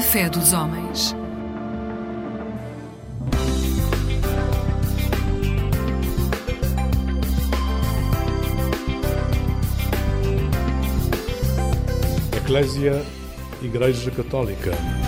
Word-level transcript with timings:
Fé 0.00 0.28
dos 0.30 0.52
homens. 0.52 1.14
Eclésia 12.36 13.02
Igreja 13.60 14.10
Católica. 14.12 15.07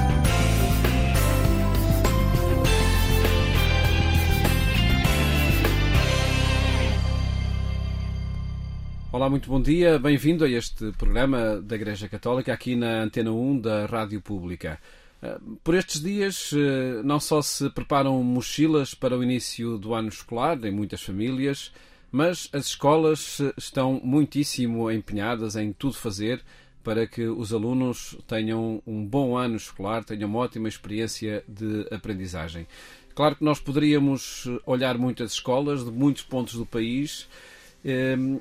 Olá, 9.21 9.29
muito 9.29 9.51
bom 9.51 9.61
dia. 9.61 9.99
Bem-vindo 9.99 10.47
a 10.47 10.49
este 10.49 10.93
programa 10.93 11.61
da 11.61 11.77
Igreja 11.77 12.09
Católica 12.09 12.55
aqui 12.55 12.75
na 12.75 13.03
Antena 13.03 13.31
1 13.31 13.61
da 13.61 13.85
Rádio 13.85 14.19
Pública. 14.19 14.81
Eh, 15.23 15.39
por 15.63 15.75
estes 15.75 16.01
dias, 16.01 16.53
eh, 16.55 17.03
não 17.05 17.21
só 17.21 17.43
se 17.43 17.69
preparam 17.69 18.25
mochilas 18.25 18.95
para 18.95 19.15
o 19.15 19.23
início 19.23 19.77
do 19.77 19.93
ano 19.93 20.09
escolar 20.09 20.59
em 20.65 20.71
muitas 20.71 21.03
famílias, 21.03 21.71
mas 22.11 22.49
as 22.51 22.69
escolas 22.69 23.41
eh, 23.41 23.53
estão 23.59 24.01
muitíssimo 24.03 24.91
empenhadas 24.91 25.55
em 25.55 25.71
tudo 25.71 25.99
fazer 25.99 26.43
para 26.83 27.07
que 27.07 27.25
os 27.25 27.53
alunos 27.53 28.17
tenham 28.27 28.83
um 28.87 29.05
bom 29.05 29.37
ano 29.37 29.57
escolar, 29.57 30.03
tenham 30.03 30.31
uma 30.31 30.39
ótima 30.39 30.67
experiência 30.67 31.45
de 31.47 31.87
aprendizagem. 31.91 32.67
Claro 33.15 33.37
que 33.37 33.45
nós 33.45 33.61
poderíamos 33.61 34.49
olhar 34.65 34.97
muitas 34.97 35.33
escolas 35.33 35.85
de 35.85 35.91
muitos 35.91 36.23
pontos 36.23 36.55
do 36.55 36.65
país 36.65 37.29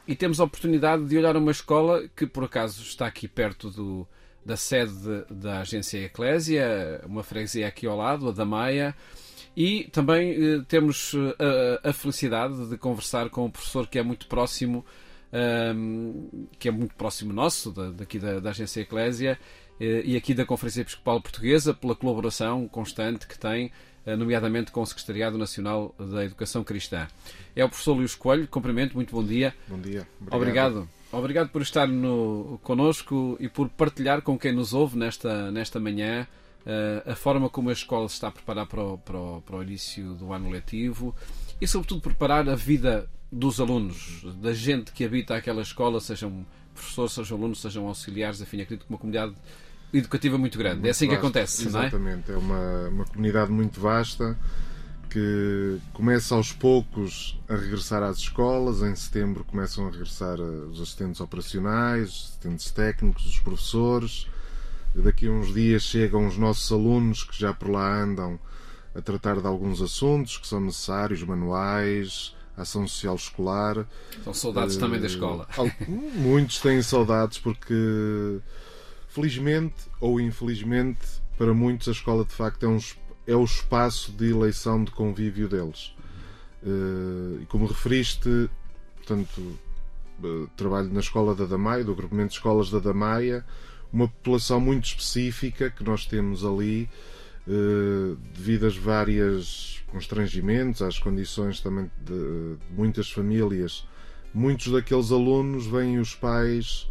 e 0.07 0.15
temos 0.15 0.39
a 0.39 0.43
oportunidade 0.43 1.05
de 1.05 1.17
olhar 1.17 1.37
uma 1.37 1.51
escola 1.51 2.07
que, 2.15 2.27
por 2.27 2.43
acaso, 2.43 2.81
está 2.83 3.07
aqui 3.07 3.27
perto 3.27 3.69
do, 3.69 4.07
da 4.45 4.57
sede 4.57 5.25
da 5.29 5.61
agência 5.61 6.03
Eclésia, 6.03 7.01
uma 7.05 7.23
freguesia 7.23 7.67
aqui 7.67 7.85
ao 7.85 7.95
lado, 7.95 8.29
a 8.29 8.31
da 8.31 8.45
Maia, 8.45 8.95
e 9.55 9.85
também 9.91 10.31
eh, 10.31 10.61
temos 10.67 11.13
eh, 11.13 11.79
a, 11.83 11.89
a, 11.89 11.93
felicidade 11.93 12.67
de 12.67 12.77
conversar 12.77 13.29
com 13.29 13.45
um 13.45 13.51
professor 13.51 13.87
que 13.87 13.99
é 13.99 14.03
muito 14.03 14.27
próximo, 14.27 14.85
ehm, 15.33 16.47
que 16.57 16.67
é 16.67 16.71
muito 16.71 16.95
próximo 16.95 17.33
nosso, 17.33 17.71
da, 17.71 17.91
daqui 17.91 18.19
da, 18.19 18.39
da 18.39 18.51
agência 18.51 18.81
Eclésia, 18.81 19.37
eh, 19.79 20.01
e 20.05 20.15
aqui 20.15 20.33
da 20.33 20.45
Conferência 20.45 20.81
Episcopal 20.81 21.21
Portuguesa, 21.21 21.73
pela 21.73 21.95
colaboração 21.95 22.67
constante 22.67 23.27
que 23.27 23.37
tem 23.37 23.71
nomeadamente 24.05 24.71
com 24.71 24.81
o 24.81 24.85
Secretariado 24.85 25.37
Nacional 25.37 25.93
da 25.97 26.23
Educação 26.25 26.63
Cristã. 26.63 27.07
É 27.55 27.63
o 27.63 27.69
professor 27.69 27.93
Luís 27.93 28.15
Coelho, 28.15 28.47
cumprimento, 28.47 28.93
muito 28.93 29.13
bom 29.13 29.23
dia. 29.23 29.53
Bom 29.67 29.79
dia. 29.79 30.07
Obrigado. 30.19 30.35
Obrigado, 30.35 30.89
Obrigado 31.11 31.49
por 31.49 31.63
estar 31.63 31.87
no, 31.87 32.59
connosco 32.61 33.35
e 33.39 33.49
por 33.49 33.67
partilhar 33.69 34.21
com 34.21 34.37
quem 34.37 34.53
nos 34.53 34.73
ouve 34.73 34.95
nesta, 34.95 35.51
nesta 35.51 35.79
manhã 35.79 36.27
uh, 36.61 37.11
a 37.11 37.15
forma 37.15 37.49
como 37.49 37.69
a 37.69 37.73
escola 37.73 38.07
se 38.07 38.13
está 38.13 38.27
a 38.27 38.31
preparar 38.31 38.67
para 38.67 38.83
o, 38.83 38.97
para, 38.99 39.17
o, 39.17 39.41
para 39.41 39.55
o 39.55 39.63
início 39.63 40.13
do 40.13 40.31
ano 40.31 40.51
letivo 40.51 41.15
e, 41.59 41.67
sobretudo, 41.67 42.01
preparar 42.01 42.47
a 42.47 42.55
vida 42.55 43.09
dos 43.31 43.59
alunos, 43.59 44.23
da 44.39 44.53
gente 44.53 44.91
que 44.91 45.03
habita 45.03 45.35
aquela 45.35 45.63
escola, 45.63 45.99
sejam 45.99 46.45
professores, 46.75 47.13
sejam 47.13 47.37
alunos, 47.37 47.59
sejam 47.59 47.87
auxiliares, 47.87 48.39
enfim, 48.41 48.61
acredito 48.61 48.85
que 48.85 48.91
uma 48.91 48.99
comunidade 48.99 49.33
educativa 49.93 50.37
muito 50.37 50.57
grande. 50.57 50.75
Muito 50.75 50.87
é 50.87 50.89
assim 50.91 51.07
vasta, 51.07 51.19
que 51.19 51.25
acontece, 51.25 51.67
exatamente. 51.67 52.29
não 52.29 52.35
é? 52.35 52.37
é 52.37 52.39
uma, 52.39 52.89
uma 52.89 53.05
comunidade 53.05 53.51
muito 53.51 53.79
vasta 53.79 54.37
que 55.09 55.79
começa 55.91 56.35
aos 56.35 56.53
poucos 56.53 57.39
a 57.49 57.55
regressar 57.55 58.03
às 58.03 58.17
escolas. 58.17 58.81
Em 58.81 58.95
setembro 58.95 59.43
começam 59.43 59.87
a 59.87 59.91
regressar 59.91 60.39
os 60.39 60.79
assistentes 60.79 61.19
operacionais, 61.19 62.09
os 62.09 62.23
assistentes 62.25 62.71
técnicos, 62.71 63.25
os 63.25 63.39
professores. 63.39 64.27
Daqui 64.93 65.27
a 65.27 65.31
uns 65.31 65.53
dias 65.53 65.83
chegam 65.83 66.27
os 66.27 66.37
nossos 66.37 66.71
alunos 66.71 67.23
que 67.23 67.37
já 67.37 67.53
por 67.53 67.69
lá 67.69 68.01
andam 68.01 68.39
a 68.93 69.01
tratar 69.01 69.39
de 69.39 69.47
alguns 69.47 69.81
assuntos 69.81 70.37
que 70.37 70.47
são 70.47 70.59
necessários, 70.59 71.23
manuais, 71.23 72.35
ação 72.57 72.87
social 72.87 73.15
escolar. 73.15 73.87
São 74.23 74.33
saudades 74.33 74.75
uh, 74.75 74.79
também 74.79 74.99
da 74.99 75.07
escola. 75.07 75.47
Muitos 76.15 76.59
têm 76.59 76.81
saudades 76.81 77.37
porque 77.37 78.39
Felizmente 79.09 79.89
ou 79.99 80.19
infelizmente, 80.19 80.99
para 81.37 81.53
muitos 81.53 81.87
a 81.87 81.91
escola 81.91 82.23
de 82.23 82.31
facto 82.31 82.63
é, 82.63 82.69
um, 82.69 82.79
é 83.25 83.35
o 83.35 83.43
espaço 83.43 84.11
de 84.11 84.29
eleição 84.29 84.83
de 84.83 84.91
convívio 84.91 85.49
deles. 85.49 85.95
Uh, 86.61 87.41
e 87.41 87.45
como 87.47 87.65
referiste, 87.65 88.49
portanto, 88.97 89.57
uh, 90.23 90.47
trabalho 90.55 90.93
na 90.93 90.99
escola 90.99 91.33
da 91.33 91.45
Damaia, 91.45 91.83
do 91.83 91.91
agrupamento 91.91 92.29
de 92.29 92.35
escolas 92.35 92.69
da 92.69 92.77
Damaia, 92.77 93.43
uma 93.91 94.07
população 94.07 94.59
muito 94.59 94.85
específica 94.85 95.71
que 95.71 95.83
nós 95.83 96.05
temos 96.05 96.45
ali, 96.45 96.87
uh, 97.47 98.15
devido 98.35 98.67
às 98.67 98.77
várias 98.77 99.81
constrangimentos, 99.87 100.83
às 100.83 100.99
condições 100.99 101.61
também 101.61 101.89
de, 102.05 102.13
de 102.13 102.73
muitas 102.75 103.09
famílias. 103.09 103.87
Muitos 104.31 104.71
daqueles 104.71 105.11
alunos 105.11 105.65
vêm 105.65 105.97
os 105.97 106.13
pais 106.13 106.87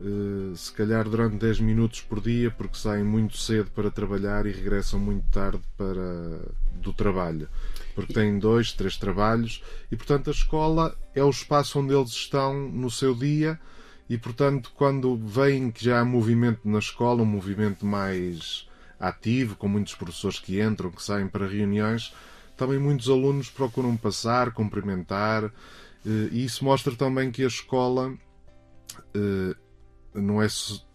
Uh, 0.00 0.56
se 0.56 0.72
calhar 0.72 1.06
durante 1.06 1.36
10 1.36 1.60
minutos 1.60 2.00
por 2.00 2.22
dia, 2.22 2.50
porque 2.50 2.78
saem 2.78 3.04
muito 3.04 3.36
cedo 3.36 3.70
para 3.70 3.90
trabalhar 3.90 4.46
e 4.46 4.50
regressam 4.50 4.98
muito 4.98 5.28
tarde 5.30 5.60
para 5.76 6.40
do 6.72 6.94
trabalho, 6.94 7.46
porque 7.94 8.14
têm 8.14 8.38
dois, 8.38 8.72
três 8.72 8.96
trabalhos. 8.96 9.62
E 9.92 9.96
portanto 9.96 10.28
a 10.28 10.32
escola 10.32 10.96
é 11.14 11.22
o 11.22 11.28
espaço 11.28 11.78
onde 11.78 11.94
eles 11.94 12.12
estão 12.12 12.68
no 12.68 12.90
seu 12.90 13.14
dia. 13.14 13.60
E 14.08 14.16
portanto 14.16 14.72
quando 14.74 15.16
veem 15.18 15.70
que 15.70 15.84
já 15.84 16.00
há 16.00 16.04
movimento 16.04 16.60
na 16.64 16.78
escola, 16.78 17.22
um 17.22 17.26
movimento 17.26 17.84
mais 17.84 18.66
ativo, 18.98 19.54
com 19.54 19.68
muitos 19.68 19.94
professores 19.94 20.38
que 20.38 20.62
entram, 20.62 20.90
que 20.90 21.02
saem 21.02 21.28
para 21.28 21.46
reuniões, 21.46 22.14
também 22.56 22.78
muitos 22.78 23.08
alunos 23.08 23.50
procuram 23.50 23.96
passar, 23.96 24.52
cumprimentar, 24.52 25.44
uh, 25.44 25.52
e 26.04 26.44
isso 26.44 26.64
mostra 26.64 26.94
também 26.96 27.30
que 27.30 27.44
a 27.44 27.46
escola 27.46 28.12
uh, 29.14 29.69
não 30.14 30.42
é 30.42 30.48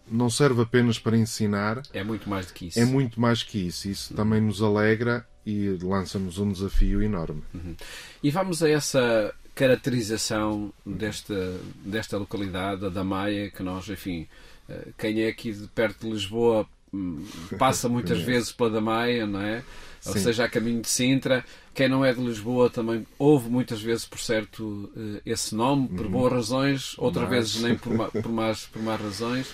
não 0.10 0.30
serve 0.30 0.62
apenas 0.62 1.00
para 1.00 1.18
ensinar. 1.18 1.82
É 1.94 2.04
muito 2.04 2.30
mais 2.30 2.46
do 2.46 2.54
que 2.54 2.68
isso. 2.68 2.80
É 2.80 2.86
muito 2.86 3.20
mais 3.20 3.42
que 3.42 3.68
isso. 3.68 3.88
Isso 3.90 4.14
uhum. 4.14 4.18
também 4.18 4.42
nos 4.42 4.62
alegra 4.62 5.26
e 5.46 5.70
lança-nos 5.82 6.38
um 6.38 6.52
desafio 6.52 7.02
enorme. 7.02 7.44
Uhum. 7.54 7.76
E 8.22 8.32
vamos 8.32 8.62
a 8.62 8.70
essa 8.70 9.34
caracterização 9.54 10.74
desta, 10.86 11.58
desta 11.84 12.18
localidade, 12.18 12.90
da 12.90 13.04
Maia, 13.04 13.50
que 13.50 13.64
nós, 13.64 13.88
enfim, 13.90 14.28
eh, 14.68 14.90
quem 14.98 15.22
é 15.22 15.30
aqui 15.30 15.54
de 15.54 15.68
perto 15.68 16.06
de 16.06 16.12
Lisboa 16.12 16.68
passa 17.58 17.90
muitas 17.90 18.20
vezes 18.22 18.52
pela 18.52 18.70
da 18.70 18.82
Maia, 18.82 19.26
não 19.26 19.42
é? 19.42 19.64
Ou 20.06 20.14
Sim. 20.14 20.20
seja, 20.20 20.46
a 20.46 20.50
caminho 20.50 20.82
de 20.82 20.88
Sintra. 20.88 21.44
Quem 21.74 21.90
não 21.90 22.06
é 22.06 22.14
de 22.14 22.22
Lisboa 22.22 22.70
também 22.70 23.06
ouve 23.18 23.50
muitas 23.50 23.82
vezes, 23.82 24.06
por 24.06 24.20
certo, 24.20 24.90
eh, 24.96 25.22
esse 25.26 25.56
nome, 25.56 25.90
por 25.90 26.06
uhum. 26.06 26.12
boas 26.12 26.32
razões, 26.32 26.96
outras 26.98 27.28
vezes 27.28 27.62
nem 27.62 27.76
por, 27.76 27.94
ma, 27.94 28.08
por, 28.10 28.32
más, 28.32 28.68
por 28.68 28.82
más 28.82 29.02
razões. 29.02 29.52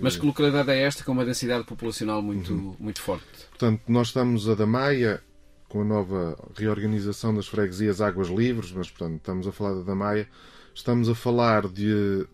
Mas 0.00 0.16
que 0.16 0.24
localidade 0.24 0.70
é 0.70 0.82
esta 0.82 1.04
com 1.04 1.12
uma 1.12 1.24
densidade 1.24 1.64
populacional 1.64 2.22
muito, 2.22 2.52
uhum. 2.52 2.74
muito 2.80 3.02
forte? 3.02 3.26
Portanto, 3.50 3.82
nós 3.86 4.08
estamos 4.08 4.48
a 4.48 4.54
Damaia 4.54 5.22
com 5.68 5.82
a 5.82 5.84
nova 5.84 6.36
reorganização 6.54 7.34
das 7.34 7.46
freguesias 7.46 8.00
Águas 8.00 8.28
Livres, 8.28 8.72
mas 8.72 8.90
portanto 8.90 9.16
estamos 9.16 9.46
a 9.46 9.52
falar 9.52 9.74
da 9.74 9.82
Damaia, 9.82 10.28
estamos 10.74 11.08
a 11.08 11.14
falar 11.14 11.66
de, 11.66 12.26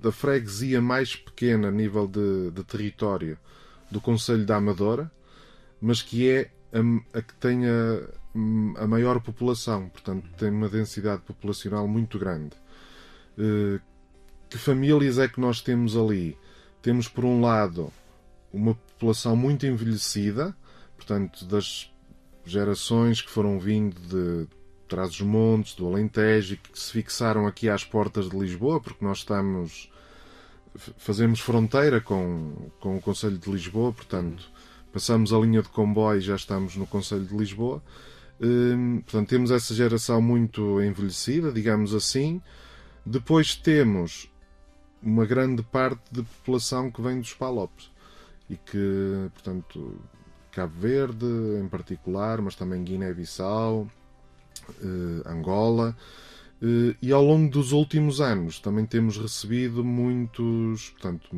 da 0.00 0.10
freguesia 0.10 0.80
mais 0.80 1.14
pequena 1.14 1.68
a 1.68 1.70
nível 1.70 2.06
de, 2.06 2.50
de 2.50 2.64
território 2.64 3.36
do 3.90 4.00
Conselho 4.00 4.44
da 4.44 4.56
Amadora, 4.56 5.10
mas 5.80 6.02
que 6.02 6.28
é 6.28 6.50
a, 6.72 7.18
a 7.18 7.22
que 7.22 7.34
tenha 7.34 8.08
a 8.76 8.86
maior 8.86 9.20
população, 9.20 9.88
portanto 9.88 10.28
tem 10.36 10.50
uma 10.50 10.68
densidade 10.68 11.22
populacional 11.22 11.88
muito 11.88 12.18
grande. 12.18 12.56
Uh, 13.36 13.80
que 14.48 14.58
famílias 14.58 15.18
é 15.18 15.28
que 15.28 15.40
nós 15.40 15.60
temos 15.60 15.96
ali? 15.96 16.36
Temos 16.82 17.08
por 17.08 17.24
um 17.24 17.40
lado 17.40 17.92
uma 18.52 18.74
população 18.74 19.36
muito 19.36 19.66
envelhecida, 19.66 20.56
portanto 20.96 21.44
das 21.44 21.92
gerações 22.44 23.20
que 23.20 23.30
foram 23.30 23.58
vindo 23.58 24.00
de 24.00 24.48
Trás-os-Montes, 24.88 25.74
do 25.74 25.86
Alentejo 25.86 26.54
e 26.54 26.56
que 26.56 26.78
se 26.78 26.92
fixaram 26.92 27.46
aqui 27.46 27.68
às 27.68 27.84
portas 27.84 28.28
de 28.30 28.38
Lisboa, 28.38 28.80
porque 28.80 29.04
nós 29.04 29.18
estamos 29.18 29.90
fazemos 30.76 31.40
fronteira 31.40 32.00
com, 32.00 32.70
com 32.80 32.96
o 32.96 33.00
Conselho 33.00 33.38
de 33.38 33.50
Lisboa, 33.50 33.92
portanto 33.92 34.50
passamos 34.92 35.32
a 35.32 35.38
linha 35.38 35.62
de 35.62 35.68
comboio 35.68 36.18
e 36.18 36.22
já 36.22 36.34
estamos 36.34 36.76
no 36.76 36.86
Conselho 36.86 37.24
de 37.24 37.36
Lisboa. 37.36 37.82
Hum, 38.40 39.00
portanto, 39.02 39.28
temos 39.28 39.50
essa 39.50 39.74
geração 39.74 40.22
muito 40.22 40.80
envelhecida, 40.82 41.52
digamos 41.52 41.94
assim. 41.94 42.40
Depois 43.04 43.54
temos 43.54 44.30
uma 45.02 45.24
grande 45.24 45.62
parte 45.62 46.02
de 46.10 46.22
população 46.22 46.90
que 46.90 47.00
vem 47.00 47.20
dos 47.20 47.34
Palopes 47.34 47.90
e 48.48 48.56
que, 48.56 49.30
portanto, 49.34 50.00
Cabo 50.52 50.74
Verde 50.78 51.26
em 51.62 51.68
particular, 51.68 52.40
mas 52.40 52.54
também 52.54 52.82
Guiné-Bissau, 52.82 53.88
eh, 54.80 55.28
Angola. 55.28 55.96
Eh, 56.62 56.96
e 57.00 57.12
ao 57.12 57.24
longo 57.24 57.50
dos 57.50 57.72
últimos 57.72 58.20
anos 58.20 58.58
também 58.58 58.84
temos 58.84 59.16
recebido 59.16 59.84
muitos, 59.84 60.90
portanto, 60.90 61.28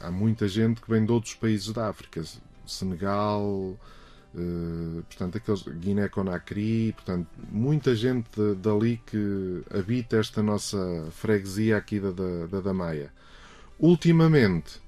há 0.00 0.10
muita 0.10 0.46
gente 0.46 0.80
que 0.80 0.90
vem 0.90 1.04
de 1.04 1.12
outros 1.12 1.34
países 1.34 1.72
da 1.72 1.88
África, 1.88 2.22
Senegal, 2.66 3.44
uh, 3.44 5.02
portanto, 5.08 5.38
aqueles 5.38 5.62
Guiné-Conakry, 5.62 6.92
portanto, 6.92 7.26
muita 7.50 7.96
gente 7.96 8.28
dali 8.58 9.00
que 9.06 9.62
habita 9.70 10.18
esta 10.18 10.42
nossa 10.42 11.08
freguesia 11.12 11.76
aqui 11.78 11.98
da, 11.98 12.10
da, 12.10 12.46
da 12.46 12.60
Damaia. 12.60 13.10
Ultimamente, 13.80 14.80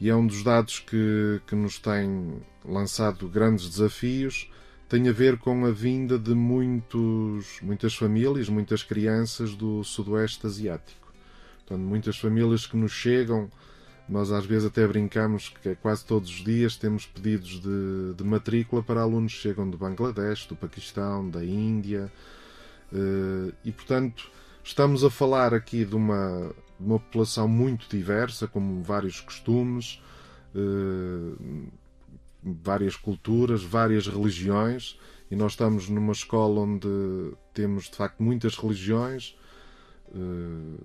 e 0.00 0.08
é 0.10 0.16
um 0.16 0.26
dos 0.26 0.42
dados 0.42 0.80
que, 0.80 1.40
que 1.46 1.54
nos 1.54 1.78
tem 1.78 2.42
lançado 2.64 3.28
grandes 3.28 3.68
desafios, 3.68 4.50
tem 4.90 5.08
a 5.08 5.12
ver 5.12 5.38
com 5.38 5.64
a 5.64 5.70
vinda 5.70 6.18
de 6.18 6.34
muitos, 6.34 7.60
muitas 7.62 7.94
famílias, 7.94 8.48
muitas 8.48 8.82
crianças 8.82 9.54
do 9.54 9.84
Sudoeste 9.84 10.44
Asiático. 10.48 11.14
Portanto, 11.58 11.86
muitas 11.86 12.18
famílias 12.18 12.66
que 12.66 12.76
nos 12.76 12.90
chegam, 12.90 13.48
nós 14.08 14.32
às 14.32 14.44
vezes 14.44 14.66
até 14.66 14.84
brincamos 14.88 15.48
que 15.48 15.68
é 15.68 15.74
quase 15.76 16.04
todos 16.04 16.28
os 16.28 16.42
dias 16.42 16.76
temos 16.76 17.06
pedidos 17.06 17.60
de, 17.60 18.14
de 18.16 18.24
matrícula 18.24 18.82
para 18.82 19.00
alunos 19.00 19.32
que 19.32 19.38
chegam 19.38 19.70
do 19.70 19.78
Bangladesh, 19.78 20.46
do 20.46 20.56
Paquistão, 20.56 21.30
da 21.30 21.44
Índia, 21.44 22.10
eh, 22.92 23.52
e 23.64 23.70
portanto 23.70 24.28
estamos 24.64 25.04
a 25.04 25.10
falar 25.10 25.54
aqui 25.54 25.84
de 25.84 25.94
uma, 25.94 26.52
uma 26.80 26.98
população 26.98 27.46
muito 27.46 27.88
diversa, 27.88 28.48
com 28.48 28.82
vários 28.82 29.20
costumes, 29.20 30.02
eh, 30.52 31.70
várias 32.42 32.96
culturas, 32.96 33.62
várias 33.62 34.06
religiões, 34.06 34.98
e 35.30 35.36
nós 35.36 35.52
estamos 35.52 35.88
numa 35.88 36.12
escola 36.12 36.60
onde 36.60 36.88
temos 37.54 37.84
de 37.84 37.96
facto 37.96 38.22
muitas 38.22 38.56
religiões, 38.56 39.36
uh, 40.08 40.84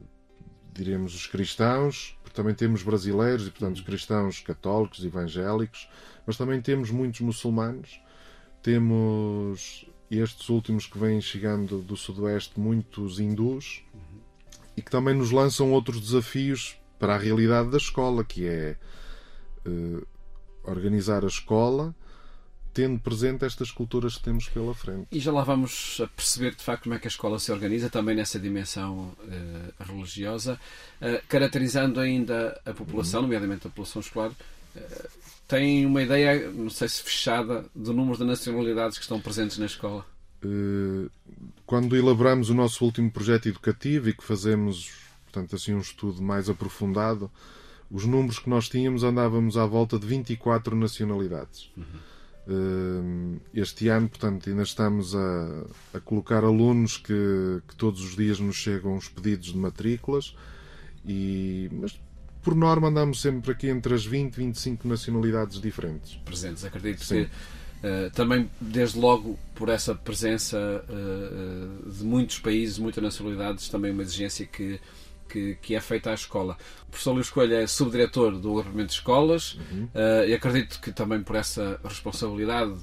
diremos 0.74 1.16
os 1.16 1.28
cristãos, 1.28 2.18
também 2.36 2.54
temos 2.54 2.84
brasileiros 2.84 3.48
e 3.48 3.50
portanto 3.50 3.78
os 3.78 3.81
cristãos 3.81 4.42
católicos, 4.42 5.04
evangélicos, 5.04 5.90
mas 6.28 6.36
também 6.36 6.62
temos 6.62 6.92
muitos 6.92 7.22
muçulmanos, 7.22 8.01
temos 8.62 9.90
estes 10.12 10.50
últimos 10.50 10.86
que 10.86 11.00
vêm 11.00 11.22
chegando 11.22 11.80
do 11.81 11.96
sudoeste, 11.96 12.60
muitos 12.60 13.19
hindus, 13.19 13.84
e 14.75 14.81
que 14.81 14.92
também 14.92 15.16
nos 15.16 15.31
lançam 15.31 15.72
outros 15.72 16.01
desafios 16.01 16.78
para 17.00 17.16
a 17.16 17.18
realidade 17.18 17.69
da 17.69 17.78
escola, 17.78 18.24
que 18.24 18.46
é 18.46 18.78
uh, 19.66 20.06
organizar 20.68 21.24
a 21.24 21.28
escola 21.28 21.96
tendo 22.76 23.00
presente 23.00 23.46
estas 23.46 23.72
culturas 23.72 24.18
que 24.18 24.24
temos 24.24 24.50
pela 24.50 24.76
frente. 24.76 25.08
E 25.10 25.18
já 25.18 25.32
lá 25.32 25.44
vamos 25.44 26.02
a 26.04 26.08
perceber 26.08 26.54
de 26.54 26.62
facto 26.62 26.84
como 26.84 26.96
é 26.96 27.00
que 27.00 27.08
a 27.08 27.10
escola 27.10 27.40
se 27.40 27.50
organiza, 27.50 27.90
também 27.90 28.14
nessa 28.14 28.38
dimensão 28.38 29.16
uh, 29.18 29.84
religiosa, 29.84 30.60
uh, 31.02 31.26
caracterizando 31.30 32.02
ainda 32.02 32.60
a 32.66 32.74
população, 32.74 33.22
uhum. 33.22 33.28
nomeadamente 33.28 33.66
a 33.66 33.70
população 33.70 34.02
escolar. 34.02 34.32
Uh, 34.76 35.10
tem 35.48 35.86
uma 35.86 36.04
ideia, 36.04 36.52
não 36.52 36.70
sei 36.70 36.90
se 36.90 37.02
fechada, 37.02 37.66
do 37.74 37.94
número 37.94 38.18
de 38.18 38.26
nacionalidades 38.26 38.98
que 38.98 39.06
estão 39.06 39.22
presentes 39.22 39.58
na 39.58 39.68
escola? 39.68 40.06
Quando 41.66 41.96
elaboramos 41.96 42.50
o 42.50 42.54
nosso 42.54 42.84
último 42.84 43.10
projeto 43.10 43.48
educativo 43.48 44.10
e 44.10 44.14
que 44.14 44.24
fazemos, 44.24 44.92
portanto, 45.24 45.56
assim 45.56 45.74
um 45.74 45.80
estudo 45.80 46.22
mais 46.22 46.50
aprofundado, 46.50 47.32
os 47.90 48.06
números 48.06 48.40
que 48.40 48.50
nós 48.50 48.68
tínhamos 48.68 49.04
andávamos 49.04 49.58
à 49.58 49.66
volta 49.66 49.98
de 50.00 50.06
24 50.06 50.76
nacionalidades. 50.76 51.72
Uhum. 51.78 53.40
Este 53.54 53.88
ano, 53.88 54.08
portanto, 54.08 54.50
ainda 54.50 54.62
estamos 54.62 55.16
a, 55.16 55.66
a 55.96 56.00
colocar 56.00 56.44
alunos 56.44 56.98
que, 56.98 57.62
que, 57.68 57.76
todos 57.76 58.02
os 58.02 58.16
dias 58.16 58.40
nos 58.40 58.56
chegam 58.56 58.96
os 58.96 59.08
pedidos 59.08 59.48
de 59.48 59.58
matrículas, 59.58 60.36
e, 61.04 61.70
mas 61.72 62.00
por 62.44 62.56
norma 62.56 62.90
andamos 62.90 63.20
sempre 63.20 63.52
aqui 63.52 63.68
entre 63.68 63.96
as 63.96 64.06
20 64.06 64.34
e 64.34 64.38
25 64.38 64.88
nacionalidades 64.88 65.60
diferentes. 65.60 66.16
Presentes, 66.24 66.64
acredito 66.64 67.04
Sim. 67.04 67.26
que 67.26 67.32
Uh, 67.86 68.10
também, 68.12 68.50
desde 68.60 68.98
logo, 68.98 69.38
por 69.54 69.70
essa 69.70 69.94
presença 69.94 70.58
uh, 70.90 71.92
de 71.92 72.04
muitos 72.04 72.40
países, 72.40 72.80
muitas 72.80 73.04
nacionalidades, 73.04 73.70
também 73.70 73.92
uma 73.92 74.02
exigência 74.02 74.44
que 74.44 74.80
que, 75.27 75.56
que 75.62 75.75
é 75.75 75.81
feita 75.81 76.12
à 76.12 76.13
escola. 76.13 76.57
O 76.88 76.92
professor 76.92 77.13
Luís 77.13 77.30
Coelho 77.30 77.56
é 77.56 77.68
subdiretor 77.68 78.38
do 78.38 78.60
agrupamento 78.60 78.89
de 78.89 78.94
escolas 78.94 79.54
uhum. 79.72 79.89
uh, 79.94 80.27
e 80.27 80.33
acredito 80.33 80.80
que 80.80 80.92
também 80.92 81.22
por 81.22 81.36
essa 81.36 81.80
responsabilidade 81.83 82.74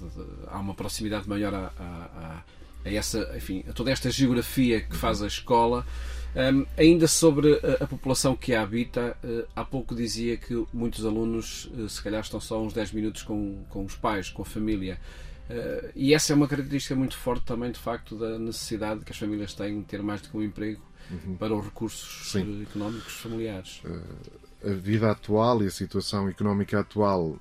há 0.48 0.58
uma 0.58 0.74
proximidade 0.74 1.28
maior 1.28 1.54
a, 1.54 1.72
a, 1.78 2.42
a, 2.84 2.92
essa, 2.92 3.30
enfim, 3.36 3.64
a 3.68 3.72
toda 3.72 3.90
esta 3.90 4.10
geografia 4.10 4.80
que 4.80 4.96
faz 4.96 5.22
a 5.22 5.26
escola. 5.26 5.86
Um, 6.34 6.40
ehm, 6.40 6.66
ainda 6.78 7.06
sobre 7.06 7.60
a, 7.62 7.84
a, 7.84 7.86
população 7.86 8.34
que 8.34 8.54
a 8.54 8.62
habita, 8.62 9.16
uh, 9.22 9.46
há 9.54 9.64
pouco 9.64 9.94
dizia 9.94 10.36
que 10.36 10.66
muitos 10.72 11.04
alunos, 11.04 11.66
uh, 11.76 11.86
se 11.88 12.02
calhar, 12.02 12.22
estão 12.22 12.40
só 12.40 12.60
uns 12.62 12.72
10 12.72 12.92
minutos 12.92 13.22
com, 13.22 13.62
com 13.68 13.84
os 13.84 13.94
pais, 13.94 14.30
com 14.30 14.40
a 14.40 14.44
família. 14.44 14.98
Uh, 15.50 15.90
e 15.94 16.14
essa 16.14 16.32
é 16.32 16.36
uma 16.36 16.48
característica 16.48 16.94
muito 16.94 17.16
forte 17.16 17.44
também, 17.44 17.70
de 17.70 17.78
facto, 17.78 18.16
da 18.16 18.38
necessidade 18.38 19.04
que 19.04 19.12
as 19.12 19.18
famílias 19.18 19.52
têm 19.52 19.80
de 19.80 19.84
ter 19.84 20.02
mais 20.02 20.22
do 20.22 20.30
que 20.30 20.36
um 20.36 20.42
emprego 20.42 20.80
uhum. 21.10 21.36
para 21.36 21.54
os 21.54 21.64
recursos 21.64 22.30
Sim. 22.30 22.62
económicos 22.62 23.14
familiares. 23.14 23.82
Uh, 23.84 24.70
a 24.70 24.74
vida 24.74 25.10
atual 25.10 25.62
e 25.62 25.66
a 25.66 25.70
situação 25.70 26.28
económica 26.28 26.80
atual 26.80 27.38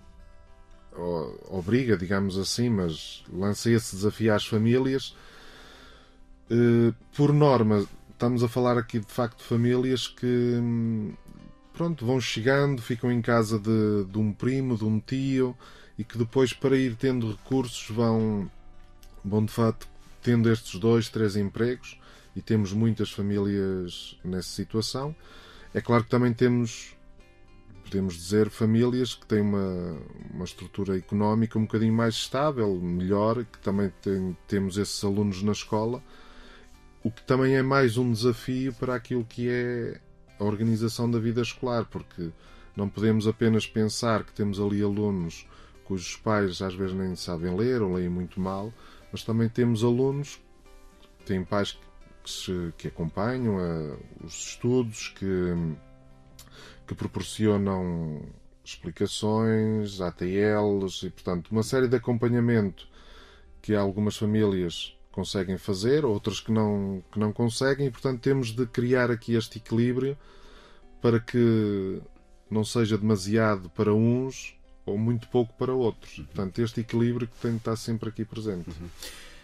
obriga, 1.49 1.95
digamos 1.95 2.37
assim, 2.37 2.69
mas 2.69 3.23
lança 3.31 3.69
esse 3.69 3.95
desafio 3.95 4.33
às 4.33 4.45
famílias. 4.45 5.15
Uh, 6.49 6.93
por 7.15 7.31
norma, 7.31 7.87
estamos 8.11 8.43
a 8.43 8.49
falar 8.49 8.77
aqui 8.77 8.99
de 8.99 9.11
facto 9.11 9.37
de 9.37 9.45
famílias 9.45 10.07
que 10.07 10.59
pronto, 11.73 12.05
vão 12.05 12.19
chegando, 12.19 12.81
ficam 12.81 13.11
em 13.11 13.21
casa 13.21 13.57
de, 13.57 14.05
de 14.05 14.17
um 14.17 14.33
primo, 14.33 14.77
de 14.77 14.83
um 14.83 14.99
tio 14.99 15.55
e 15.97 16.03
que 16.03 16.17
depois 16.17 16.53
para 16.53 16.75
ir 16.75 16.95
tendo 16.95 17.31
recursos 17.31 17.89
vão, 17.89 18.49
vão 19.23 19.45
de 19.45 19.51
facto 19.51 19.87
tendo 20.21 20.51
estes 20.51 20.79
dois, 20.79 21.09
três 21.09 21.35
empregos 21.35 21.97
e 22.35 22.41
temos 22.41 22.73
muitas 22.73 23.11
famílias 23.11 24.17
nessa 24.23 24.49
situação. 24.49 25.15
É 25.73 25.81
claro 25.81 26.03
que 26.03 26.09
também 26.09 26.33
temos, 26.33 26.95
podemos 27.83 28.15
dizer, 28.15 28.49
famílias 28.49 29.15
que 29.15 29.25
têm 29.25 29.41
uma, 29.41 29.97
uma 30.33 30.45
estrutura 30.45 30.97
económica 30.97 31.57
um 31.57 31.63
bocadinho 31.63 31.93
mais 31.93 32.15
estável, 32.15 32.79
melhor, 32.79 33.45
que 33.45 33.59
também 33.59 33.91
tem, 34.01 34.35
temos 34.47 34.77
esses 34.77 35.03
alunos 35.03 35.41
na 35.43 35.51
escola, 35.51 36.03
o 37.03 37.09
que 37.09 37.23
também 37.23 37.55
é 37.55 37.63
mais 37.63 37.97
um 37.97 38.11
desafio 38.11 38.73
para 38.73 38.95
aquilo 38.95 39.25
que 39.25 39.49
é 39.49 39.99
a 40.39 40.43
organização 40.43 41.09
da 41.09 41.19
vida 41.19 41.41
escolar, 41.41 41.85
porque 41.85 42.29
não 42.75 42.87
podemos 42.87 43.27
apenas 43.27 43.65
pensar 43.65 44.23
que 44.23 44.33
temos 44.33 44.59
ali 44.59 44.81
alunos 44.81 45.47
cujos 45.91 46.15
pais 46.15 46.61
às 46.61 46.73
vezes 46.73 46.95
nem 46.95 47.15
sabem 47.17 47.53
ler 47.55 47.81
ou 47.81 47.93
leem 47.93 48.09
muito 48.09 48.39
mal, 48.39 48.73
mas 49.11 49.23
também 49.23 49.49
temos 49.49 49.83
alunos, 49.83 50.39
têm 51.25 51.43
pais 51.43 51.73
que, 51.73 51.90
se, 52.29 52.73
que 52.77 52.87
acompanham 52.87 53.57
a, 53.57 53.97
os 54.25 54.49
estudos, 54.49 55.09
que, 55.09 55.53
que 56.87 56.93
proporcionam 56.93 58.21
explicações, 58.63 59.99
ATLs 60.01 61.05
e, 61.05 61.09
portanto, 61.09 61.49
uma 61.49 61.63
série 61.63 61.87
de 61.87 61.95
acompanhamento 61.95 62.87
que 63.61 63.75
algumas 63.75 64.17
famílias 64.17 64.95
conseguem 65.11 65.57
fazer, 65.57 66.05
outras 66.05 66.39
que 66.39 66.51
não, 66.51 67.03
que 67.11 67.19
não 67.19 67.33
conseguem, 67.33 67.87
e, 67.87 67.91
portanto, 67.91 68.21
temos 68.21 68.51
de 68.51 68.65
criar 68.65 69.11
aqui 69.11 69.35
este 69.35 69.57
equilíbrio 69.57 70.17
para 71.01 71.19
que 71.19 72.01
não 72.49 72.63
seja 72.63 72.97
demasiado 72.97 73.69
para 73.71 73.93
uns 73.93 74.55
ou 74.85 74.97
muito 74.97 75.27
pouco 75.29 75.53
para 75.53 75.73
outros. 75.73 76.15
Portanto, 76.15 76.59
este 76.59 76.81
equilíbrio 76.81 77.27
que 77.27 77.37
tem 77.39 77.51
de 77.51 77.57
estar 77.57 77.75
sempre 77.75 78.09
aqui 78.09 78.23
presente. 78.23 78.69
Uhum 78.69 78.89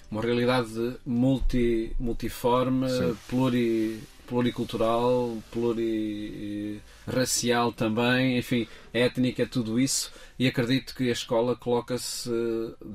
uma 0.10 0.22
realidade 0.22 0.98
multi, 1.06 1.94
multiforme, 2.00 2.88
pluri, 3.28 4.02
pluricultural, 4.28 5.38
plurirracial 5.52 7.72
também, 7.72 8.38
enfim, 8.38 8.68
étnica, 8.94 9.46
tudo 9.46 9.80
isso. 9.80 10.12
E 10.38 10.48
acredito 10.48 10.96
que 10.96 11.10
a 11.10 11.14
escola 11.14 11.56
coloca-se 11.56 12.30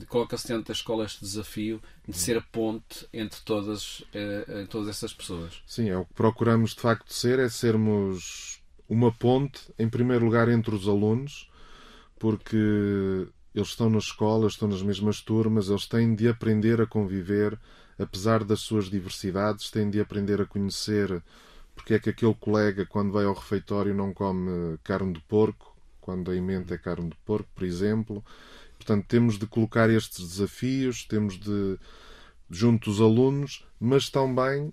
coloca 0.08 0.36
dentro 0.36 0.64
da 0.64 0.72
escola 0.72 1.04
este 1.04 1.22
desafio 1.22 1.80
de 2.06 2.16
ser 2.16 2.38
a 2.38 2.42
ponte 2.42 3.06
entre 3.12 3.40
todas, 3.40 4.04
eh, 4.14 4.66
todas 4.68 4.88
essas 4.88 5.12
pessoas. 5.12 5.62
Sim, 5.66 5.88
é 5.88 5.96
o 5.96 6.04
que 6.04 6.14
procuramos 6.14 6.74
de 6.74 6.80
facto 6.80 7.12
ser, 7.12 7.38
é 7.38 7.48
sermos 7.48 8.60
uma 8.88 9.10
ponte, 9.10 9.60
em 9.78 9.88
primeiro 9.88 10.24
lugar, 10.24 10.48
entre 10.48 10.74
os 10.74 10.86
alunos, 10.86 11.50
porque 12.18 13.26
eles 13.54 13.68
estão 13.68 13.90
na 13.90 13.98
escola, 13.98 14.48
estão 14.48 14.68
nas 14.68 14.82
mesmas 14.82 15.20
turmas, 15.20 15.68
eles 15.68 15.86
têm 15.86 16.14
de 16.14 16.28
aprender 16.28 16.80
a 16.80 16.86
conviver, 16.86 17.58
apesar 17.98 18.44
das 18.44 18.60
suas 18.60 18.86
diversidades, 18.86 19.70
têm 19.70 19.90
de 19.90 20.00
aprender 20.00 20.40
a 20.40 20.46
conhecer 20.46 21.22
porque 21.74 21.94
é 21.94 21.98
que 21.98 22.10
aquele 22.10 22.34
colega, 22.34 22.86
quando 22.86 23.12
vai 23.12 23.24
ao 23.24 23.34
refeitório, 23.34 23.94
não 23.94 24.12
come 24.12 24.78
carne 24.84 25.14
de 25.14 25.20
porco, 25.20 25.76
quando 26.00 26.30
a 26.30 26.36
emenda 26.36 26.74
é 26.74 26.78
carne 26.78 27.10
de 27.10 27.16
porco, 27.24 27.48
por 27.54 27.64
exemplo. 27.64 28.24
Portanto, 28.76 29.06
temos 29.06 29.38
de 29.38 29.46
colocar 29.46 29.88
estes 29.90 30.28
desafios, 30.28 31.04
temos 31.04 31.38
de, 31.38 31.78
junto 32.50 32.90
dos 32.90 33.00
alunos, 33.00 33.66
mas 33.80 34.10
também 34.10 34.72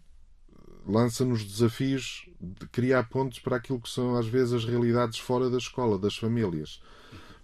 lança-nos 0.85 1.43
desafios 1.43 2.27
de 2.39 2.67
criar 2.67 3.03
pontos 3.09 3.39
para 3.39 3.57
aquilo 3.57 3.79
que 3.79 3.89
são, 3.89 4.15
às 4.15 4.27
vezes, 4.27 4.53
as 4.53 4.65
realidades 4.65 5.19
fora 5.19 5.49
da 5.49 5.57
escola, 5.57 5.97
das 5.97 6.15
famílias 6.15 6.81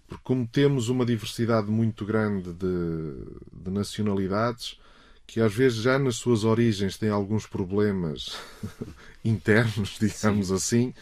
Porque 0.06 0.22
como 0.22 0.46
temos 0.46 0.88
uma 0.88 1.04
diversidade 1.04 1.68
muito 1.68 2.04
grande 2.04 2.52
de, 2.52 3.24
de 3.52 3.70
nacionalidades, 3.70 4.78
que 5.26 5.40
às 5.40 5.52
vezes 5.52 5.78
já 5.78 5.98
nas 5.98 6.16
suas 6.16 6.44
origens 6.44 6.96
têm 6.96 7.08
alguns 7.08 7.46
problemas 7.46 8.38
internos, 9.24 9.96
digamos 10.00 10.48
Sim. 10.48 10.54
assim, 10.54 10.94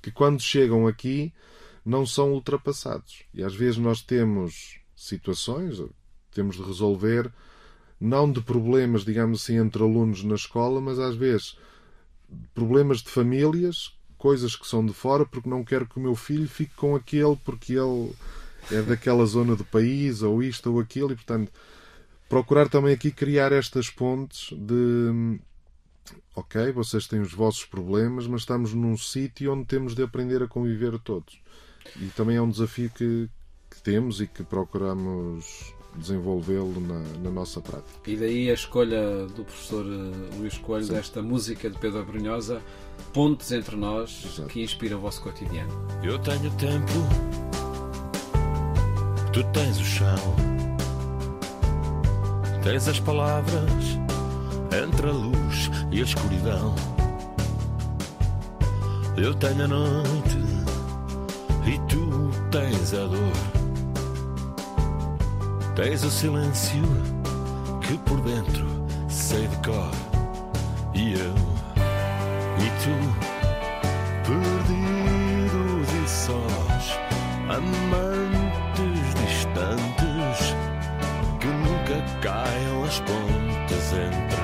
que 0.00 0.10
quando 0.10 0.40
chegam 0.40 0.86
aqui 0.86 1.32
não 1.84 2.06
são 2.06 2.32
ultrapassados. 2.32 3.22
E 3.32 3.44
às 3.44 3.54
vezes 3.54 3.78
nós 3.78 4.00
temos 4.02 4.80
situações, 4.96 5.80
temos 6.32 6.56
de 6.56 6.62
resolver, 6.62 7.30
não 8.00 8.30
de 8.30 8.40
problemas, 8.40 9.04
digamos 9.04 9.42
assim, 9.42 9.56
entre 9.58 9.82
alunos 9.82 10.24
na 10.24 10.34
escola, 10.34 10.80
mas 10.80 10.98
às 10.98 11.14
vezes 11.14 11.56
problemas 12.54 13.02
de 13.02 13.10
famílias, 13.10 13.92
coisas 14.18 14.56
que 14.56 14.66
são 14.66 14.84
de 14.84 14.92
fora, 14.92 15.24
porque 15.24 15.48
não 15.48 15.62
quero 15.62 15.86
que 15.86 15.98
o 15.98 16.02
meu 16.02 16.16
filho 16.16 16.48
fique 16.48 16.74
com 16.74 16.96
aquele 16.96 17.36
porque 17.44 17.74
ele 17.74 18.12
é 18.70 18.82
daquela 18.82 19.24
zona 19.26 19.54
do 19.54 19.64
país, 19.64 20.22
ou 20.22 20.42
isto 20.42 20.72
ou 20.72 20.80
aquilo, 20.80 21.12
e 21.12 21.14
portanto 21.14 21.52
procurar 22.28 22.68
também 22.68 22.92
aqui 22.92 23.10
criar 23.10 23.52
estas 23.52 23.88
pontes 23.88 24.56
de 24.56 25.38
ok, 26.34 26.70
vocês 26.72 27.06
têm 27.06 27.20
os 27.20 27.32
vossos 27.32 27.64
problemas, 27.64 28.26
mas 28.26 28.42
estamos 28.42 28.74
num 28.74 28.96
sítio 28.96 29.52
onde 29.52 29.64
temos 29.64 29.94
de 29.94 30.02
aprender 30.02 30.42
a 30.42 30.46
conviver 30.46 30.98
todos. 30.98 31.40
E 31.96 32.06
também 32.08 32.36
é 32.36 32.42
um 32.42 32.50
desafio 32.50 32.90
que, 32.90 33.28
que 33.70 33.82
temos 33.82 34.20
e 34.20 34.26
que 34.26 34.44
procuramos 34.44 35.74
desenvolvê-lo 35.96 36.78
na, 36.80 36.98
na, 37.22 37.30
nossa 37.30 37.60
prática. 37.60 37.98
E 38.06 38.16
daí 38.16 38.50
a 38.50 38.54
escolha 38.54 39.26
do 39.26 39.44
professor 39.44 39.86
eh, 39.86 40.36
Luís 40.36 40.58
Coelho 40.58 40.84
Sim. 40.84 40.92
desta 40.92 41.22
música 41.22 41.70
de 41.70 41.78
Pedro 41.78 42.00
Abrunhosa, 42.00 42.60
Pontes 43.14 43.50
entre 43.52 43.76
nós, 43.76 44.24
Exato. 44.24 44.48
que 44.48 44.62
inspira 44.62 44.96
o 44.96 45.00
vosso 45.00 45.22
cotidiano. 45.22 45.70
Eu 46.02 46.18
tenho 46.18 46.50
tempo, 46.56 46.92
tu 49.36 49.44
tens 49.52 49.78
o 49.78 49.84
chão, 49.84 50.34
tens 52.62 52.88
as 52.88 52.98
palavras 52.98 53.98
entre 54.82 55.10
a 55.10 55.12
luz 55.12 55.70
e 55.92 56.00
a 56.00 56.04
escuridão. 56.04 56.74
Eu 59.14 59.34
tenho 59.34 59.64
a 59.64 59.68
noite 59.68 60.38
e 61.66 61.78
tu 61.86 62.30
tens 62.50 62.94
a 62.94 63.06
dor. 63.06 63.36
Tens 65.74 66.02
o 66.02 66.10
silêncio 66.10 66.82
que 67.82 67.98
por 68.08 68.18
dentro 68.22 68.64
sei 69.06 69.46
de 69.48 69.56
cor. 69.56 69.90
E 70.94 71.12
eu 71.12 71.34
e 72.58 72.70
tu, 72.82 72.96
perdidos 74.24 75.92
e 75.92 76.08
sós, 76.08 76.98
amantes 77.50 78.15
caiam 82.20 82.84
as 82.84 83.00
pontas 83.00 83.92
entre 83.92 84.35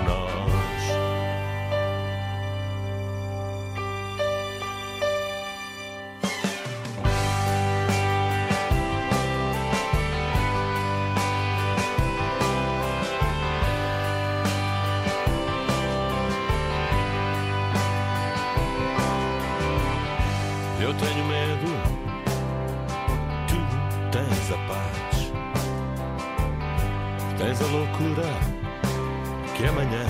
que 29.63 29.69
amanhã 29.69 30.05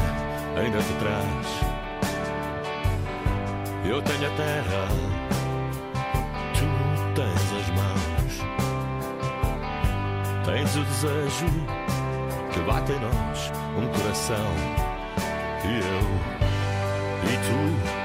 ainda 0.57 0.79
te 0.79 0.93
traz. 0.95 1.47
Eu 3.85 4.01
tenho 4.01 4.27
a 4.27 4.31
terra, 4.35 4.89
tu 6.55 6.65
tens 7.15 7.53
as 7.61 7.69
mãos, 7.77 8.33
tens 10.47 10.75
o 10.77 10.85
desejo 10.85 11.51
que 12.51 12.61
bate 12.61 12.93
em 12.93 13.01
nós 13.01 13.53
um 13.77 13.87
coração. 13.89 14.55
E 15.65 15.81
eu, 15.81 16.01
e 17.31 17.37
tu. 17.47 18.02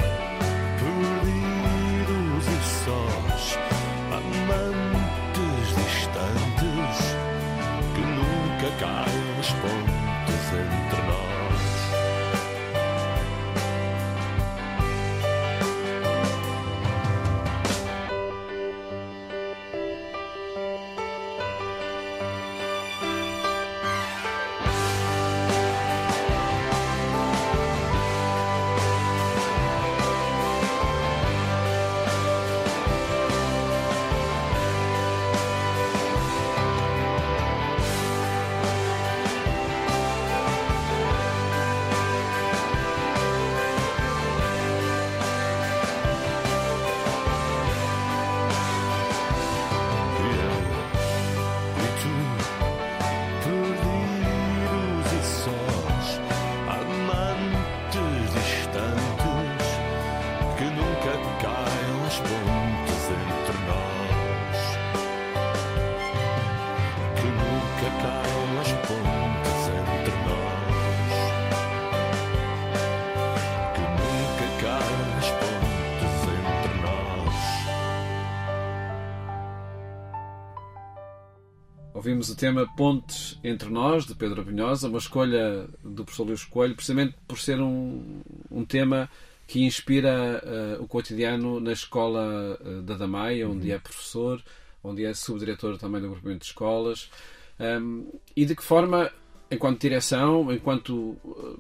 Ouvimos 82.07 82.29
o 82.29 82.37
tema 82.37 82.65
Pontes 82.65 83.37
entre 83.43 83.69
Nós, 83.69 84.05
de 84.05 84.15
Pedro 84.15 84.39
Abinhosa, 84.39 84.87
uma 84.87 84.97
escolha 84.97 85.67
do 85.83 86.05
professor 86.05 86.23
Luís 86.23 86.45
Coelho, 86.45 86.73
precisamente 86.73 87.13
por 87.27 87.37
ser 87.37 87.59
um, 87.59 88.21
um 88.49 88.63
tema 88.63 89.09
que 89.45 89.65
inspira 89.65 90.41
uh, 90.41 90.81
o 90.81 90.87
cotidiano 90.87 91.59
na 91.59 91.73
escola 91.73 92.57
uh, 92.61 92.81
da 92.81 92.95
Damaia, 92.95 93.49
onde 93.49 93.67
uhum. 93.67 93.75
é 93.75 93.77
professor, 93.77 94.41
onde 94.81 95.03
é 95.03 95.13
subdiretor 95.13 95.77
também 95.77 95.99
do 95.99 96.07
agrupamento 96.07 96.39
de 96.39 96.45
escolas. 96.45 97.11
Um, 97.59 98.07
e 98.33 98.45
de 98.45 98.55
que 98.55 98.63
forma, 98.63 99.11
enquanto 99.49 99.81
direção, 99.81 100.51
enquanto 100.51 101.17
uh, 101.23 101.59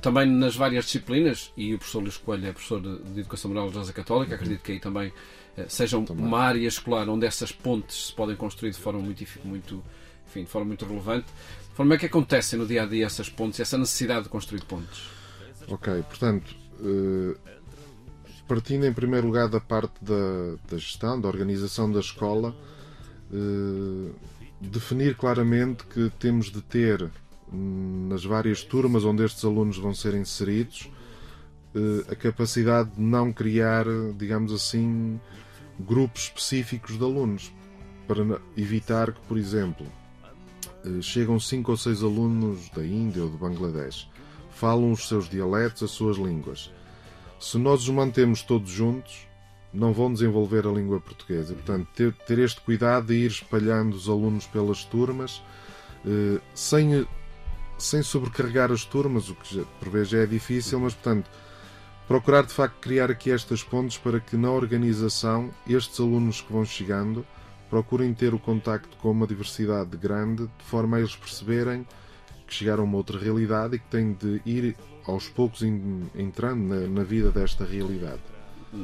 também 0.00 0.26
nas 0.26 0.54
várias 0.54 0.84
disciplinas, 0.84 1.52
e 1.56 1.74
o 1.74 1.78
professor 1.78 2.00
Luís 2.00 2.16
Coelho 2.16 2.46
é 2.46 2.52
professor 2.52 2.80
de, 2.80 3.20
Educação 3.20 3.50
Moral 3.50 3.70
da 3.70 3.92
Católica, 3.92 4.32
uhum. 4.32 4.36
acredito 4.36 4.62
que 4.62 4.72
aí 4.72 4.80
também 4.80 5.12
eh, 5.56 5.66
sejam 5.68 6.04
Também. 6.04 6.24
uma 6.24 6.40
área 6.40 6.66
escolar 6.66 7.08
onde 7.08 7.26
essas 7.26 7.52
pontes 7.52 8.08
se 8.08 8.12
podem 8.12 8.36
construir 8.36 8.72
de 8.72 8.78
forma 8.78 9.00
muito, 9.00 9.24
muito, 9.44 9.82
enfim, 10.28 10.42
de 10.42 10.50
forma 10.50 10.68
muito 10.68 10.84
relevante. 10.84 11.26
De 11.70 11.76
forma 11.76 11.94
é 11.94 11.98
que 11.98 12.06
acontecem 12.06 12.58
no 12.58 12.66
dia 12.66 12.82
a 12.82 12.86
dia 12.86 13.06
essas 13.06 13.28
pontes, 13.28 13.58
essa 13.60 13.78
necessidade 13.78 14.24
de 14.24 14.28
construir 14.28 14.62
pontes? 14.64 15.08
Ok, 15.68 16.02
portanto, 16.08 16.54
eh, 16.80 17.36
partindo 18.46 18.84
em 18.86 18.92
primeiro 18.92 19.26
lugar 19.26 19.48
da 19.48 19.60
parte 19.60 19.94
da, 20.02 20.56
da 20.68 20.76
gestão, 20.76 21.20
da 21.20 21.28
organização 21.28 21.90
da 21.90 22.00
escola, 22.00 22.54
eh, 23.32 24.10
definir 24.68 25.16
claramente 25.16 25.84
que 25.84 26.10
temos 26.18 26.50
de 26.50 26.60
ter 26.60 27.10
hum, 27.52 28.08
nas 28.08 28.24
várias 28.24 28.62
turmas 28.62 29.04
onde 29.04 29.24
estes 29.24 29.44
alunos 29.44 29.78
vão 29.78 29.94
ser 29.94 30.14
inseridos 30.14 30.90
a 32.10 32.14
capacidade 32.14 32.90
de 32.90 33.00
não 33.00 33.32
criar, 33.32 33.84
digamos 34.16 34.52
assim, 34.52 35.20
grupos 35.78 36.24
específicos 36.24 36.96
de 36.96 37.02
alunos, 37.02 37.52
para 38.06 38.40
evitar 38.56 39.12
que, 39.12 39.20
por 39.22 39.36
exemplo, 39.36 39.86
eh, 40.84 41.02
chegam 41.02 41.40
cinco 41.40 41.72
ou 41.72 41.76
seis 41.76 42.02
alunos 42.02 42.68
da 42.70 42.84
Índia 42.84 43.24
ou 43.24 43.30
do 43.30 43.36
Bangladesh, 43.36 44.08
falam 44.50 44.92
os 44.92 45.08
seus 45.08 45.28
dialetos, 45.28 45.82
as 45.82 45.90
suas 45.90 46.16
línguas. 46.16 46.70
Se 47.40 47.58
nós 47.58 47.82
os 47.82 47.88
mantemos 47.88 48.42
todos 48.42 48.70
juntos, 48.70 49.26
não 49.74 49.92
vão 49.92 50.12
desenvolver 50.12 50.66
a 50.66 50.70
língua 50.70 51.00
portuguesa. 51.00 51.52
Portanto, 51.54 51.88
ter, 51.94 52.12
ter 52.26 52.38
este 52.38 52.60
cuidado 52.60 53.08
de 53.08 53.14
ir 53.14 53.30
espalhando 53.30 53.94
os 53.94 54.08
alunos 54.08 54.46
pelas 54.46 54.84
turmas, 54.84 55.42
eh, 56.06 56.40
sem, 56.54 57.06
sem 57.76 58.02
sobrecarregar 58.02 58.70
as 58.70 58.84
turmas, 58.84 59.28
o 59.28 59.34
que 59.34 59.56
já, 59.56 59.64
por 59.80 59.90
vezes 59.90 60.14
é 60.14 60.26
difícil, 60.26 60.78
mas, 60.78 60.94
portanto, 60.94 61.28
procurar 62.06 62.44
de 62.44 62.52
facto 62.52 62.76
criar 62.80 63.10
aqui 63.10 63.30
estas 63.30 63.62
pontes 63.62 63.98
para 63.98 64.20
que 64.20 64.36
na 64.36 64.50
organização 64.50 65.50
estes 65.66 65.98
alunos 65.98 66.40
que 66.40 66.52
vão 66.52 66.64
chegando 66.64 67.26
procurem 67.68 68.14
ter 68.14 68.32
o 68.32 68.38
contacto 68.38 68.96
com 68.98 69.10
uma 69.10 69.26
diversidade 69.26 69.96
grande, 69.96 70.46
de 70.58 70.64
forma 70.64 70.96
a 70.96 71.00
eles 71.00 71.16
perceberem 71.16 71.84
que 72.46 72.54
chegaram 72.54 72.82
a 72.82 72.86
uma 72.86 72.98
outra 72.98 73.18
realidade 73.18 73.76
e 73.76 73.78
que 73.78 73.86
têm 73.86 74.12
de 74.12 74.40
ir 74.46 74.76
aos 75.06 75.28
poucos 75.28 75.62
entrando 75.62 76.62
na, 76.62 76.86
na 76.86 77.02
vida 77.02 77.30
desta 77.30 77.64
realidade. 77.64 78.33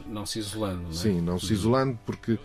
Não 0.06 0.24
se 0.26 0.38
isolando, 0.38 0.82
não 0.82 0.90
é? 0.90 0.92
Sim, 0.92 1.20
não 1.20 1.38
se 1.38 1.52
isolando, 1.52 1.98
porque 2.06 2.38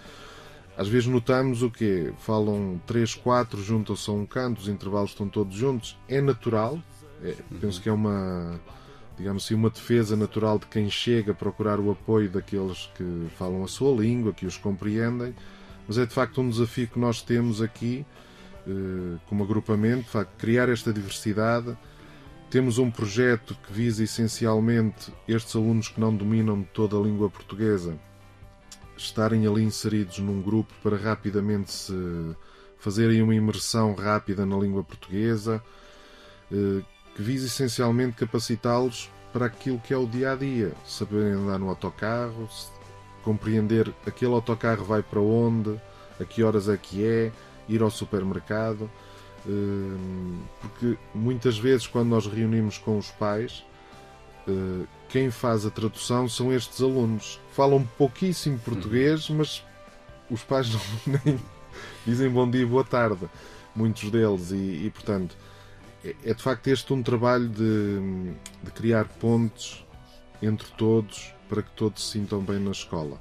às 0.78 0.88
vezes 0.88 1.08
notamos 1.08 1.62
o 1.62 1.70
quê? 1.70 2.14
Falam 2.20 2.82
três, 2.86 3.16
quatro, 3.16 3.62
juntam-se 3.62 4.10
a 4.10 4.14
um 4.14 4.25
canto, 4.25 4.60
os 4.60 4.68
intervalos 4.68 5.12
estão 5.12 5.28
todos 5.30 5.56
juntos. 5.56 5.98
É 6.08 6.20
natural, 6.20 6.80
é, 7.24 7.36
penso 7.62 7.82
que 7.82 7.88
é 7.88 7.92
uma, 7.92 8.60
digamos 9.18 9.46
assim, 9.46 9.56
uma 9.56 9.70
defesa 9.70 10.16
natural 10.16 10.60
de 10.60 10.66
quem 10.68 10.90
chega 10.90 11.32
a 11.32 11.36
procurar 11.36 11.80
o 11.80 11.92
apoio 11.92 12.30
daqueles 12.30 12.90
que 12.96 13.28
falam 13.38 13.64
a 13.64 13.68
sua 13.68 13.96
língua, 13.96 14.34
que 14.34 14.46
os 14.46 14.58
compreendem, 14.58 15.34
mas 15.88 15.98
é 15.98 16.06
de 16.06 16.14
facto 16.14 16.42
um 16.42 16.50
desafio 16.50 16.88
que 16.88 17.00
nós 17.00 17.22
temos 17.22 17.62
aqui, 17.62 18.06
eh, 18.68 19.18
como 19.28 19.44
agrupamento, 19.44 20.04
de 20.04 20.10
facto, 20.10 20.32
criar 20.38 20.68
esta 20.68 20.92
diversidade. 20.92 21.78
Temos 22.56 22.78
um 22.78 22.90
projeto 22.90 23.54
que 23.68 23.74
visa 23.74 24.02
essencialmente 24.02 25.12
estes 25.28 25.54
alunos 25.58 25.90
que 25.90 26.00
não 26.00 26.16
dominam 26.16 26.64
toda 26.64 26.96
a 26.96 27.02
língua 27.02 27.30
portuguesa 27.30 28.00
estarem 28.96 29.46
ali 29.46 29.62
inseridos 29.62 30.20
num 30.20 30.42
grupo 30.42 30.74
para 30.82 30.96
rapidamente 30.96 31.70
se 31.70 31.94
fazerem 32.78 33.22
uma 33.22 33.36
imersão 33.36 33.94
rápida 33.94 34.46
na 34.46 34.56
língua 34.58 34.86
portuguesa, 34.86 35.62
eh, 36.50 36.82
que 37.14 37.22
visa 37.22 37.48
essencialmente 37.48 38.16
capacitá-los 38.16 39.12
para 39.34 39.48
aquilo 39.48 39.78
que 39.78 39.94
é 39.94 39.98
o 39.98 40.08
dia 40.08 40.32
a 40.32 40.36
dia, 40.38 40.72
saberem 40.86 41.34
andar 41.34 41.60
no 41.60 41.68
autocarro, 41.68 42.48
compreender 43.22 43.94
aquele 44.08 44.34
autocarro 44.34 44.86
vai 44.86 45.04
para 45.04 45.20
onde, 45.20 45.78
a 46.18 46.24
que 46.24 46.42
horas 46.42 46.70
é 46.70 46.78
que 46.78 47.06
é, 47.06 47.34
ir 47.68 47.82
ao 47.82 47.92
supermercado, 47.92 48.90
porque 50.60 50.98
muitas 51.14 51.58
vezes 51.58 51.88
quando 51.88 52.10
nós 52.10 52.25
reunimos 52.25 52.78
com 52.78 52.98
os 52.98 53.12
pais, 53.12 53.64
eh, 54.48 54.86
quem 55.10 55.30
faz 55.32 55.66
a 55.66 55.70
tradução 55.70 56.28
são 56.28 56.54
estes 56.54 56.82
alunos. 56.82 57.40
Falam 57.52 57.88
pouquíssimo 57.98 58.58
português, 58.60 59.30
mas 59.30 59.64
os 60.30 60.44
pais 60.44 60.70
não 61.06 61.22
nem 61.24 61.40
dizem 62.06 62.30
bom 62.30 62.50
dia, 62.50 62.66
boa 62.66 62.84
tarde, 62.84 63.28
muitos 63.75 64.10
deles, 64.10 64.52
e, 64.52 64.86
e 64.86 64.92
portanto 64.94 65.36
é, 66.04 66.16
é 66.24 66.34
de 66.34 66.42
facto 66.42 66.68
este 66.68 66.94
um 66.94 67.02
trabalho 67.02 67.50
de, 67.50 68.34
de 68.64 68.72
criar 68.72 69.06
pontes 69.06 69.84
entre 70.42 70.68
todos 70.78 71.34
para 71.50 71.64
que 71.64 71.72
todos 71.72 72.06
se 72.06 72.14
sintam 72.14 72.42
bem 72.42 72.60
na 72.60 72.72
escola, 72.72 73.20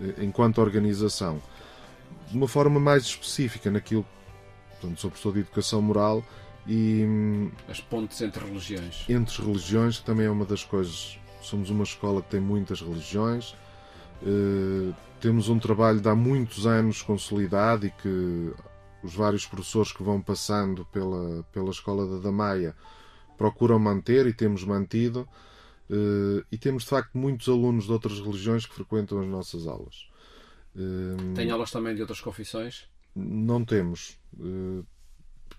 eh, 0.00 0.24
enquanto 0.24 0.60
organização. 0.60 1.40
De 2.28 2.36
uma 2.36 2.48
forma 2.48 2.78
mais 2.80 3.04
específica 3.04 3.70
naquilo, 3.70 4.06
portanto, 4.80 5.00
sou 5.00 5.10
professor 5.10 5.32
de 5.32 5.40
educação 5.40 5.82
moral 5.82 6.24
e. 6.66 7.04
Hum, 7.04 7.50
As 7.68 7.80
pontes 7.80 8.20
entre 8.20 8.44
religiões. 8.44 9.04
Entre 9.08 9.42
religiões, 9.42 9.98
que 9.98 10.04
também 10.04 10.26
é 10.26 10.30
uma 10.30 10.44
das 10.44 10.64
coisas. 10.64 11.18
Somos 11.42 11.70
uma 11.70 11.84
escola 11.84 12.20
que 12.22 12.30
tem 12.30 12.40
muitas 12.40 12.80
religiões. 12.80 13.54
Uh, 14.22 14.92
temos 15.20 15.48
um 15.48 15.58
trabalho 15.58 16.00
de 16.00 16.08
há 16.08 16.14
muitos 16.14 16.66
anos 16.66 17.02
consolidado 17.02 17.86
e 17.86 17.90
que 17.90 18.52
os 19.02 19.14
vários 19.14 19.46
professores 19.46 19.92
que 19.92 20.02
vão 20.02 20.20
passando 20.20 20.84
pela, 20.86 21.44
pela 21.52 21.70
escola 21.70 22.06
da 22.06 22.18
Damaia 22.18 22.74
procuram 23.36 23.78
manter 23.78 24.26
e 24.26 24.32
temos 24.32 24.64
mantido. 24.64 25.28
Uh, 25.88 26.44
e 26.52 26.58
temos 26.58 26.82
de 26.82 26.90
facto 26.90 27.16
muitos 27.16 27.48
alunos 27.48 27.84
de 27.86 27.92
outras 27.92 28.20
religiões 28.20 28.66
que 28.66 28.74
frequentam 28.74 29.20
as 29.20 29.26
nossas 29.26 29.66
aulas. 29.66 30.06
Uh, 30.76 31.34
Tem 31.34 31.50
aulas 31.50 31.70
também 31.70 31.94
de 31.94 32.02
outras 32.02 32.20
confissões? 32.20 32.84
Não 33.18 33.64
temos. 33.64 34.18
Uh, 34.34 34.84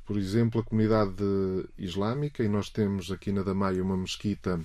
por 0.06 0.18
exemplo, 0.18 0.62
a 0.62 0.64
comunidade 0.64 1.24
islâmica, 1.78 2.44
e 2.44 2.48
nós 2.48 2.70
temos 2.70 3.12
aqui 3.12 3.32
na 3.32 3.44
Damaia 3.44 3.84
uma 3.84 3.98
mesquita 3.98 4.60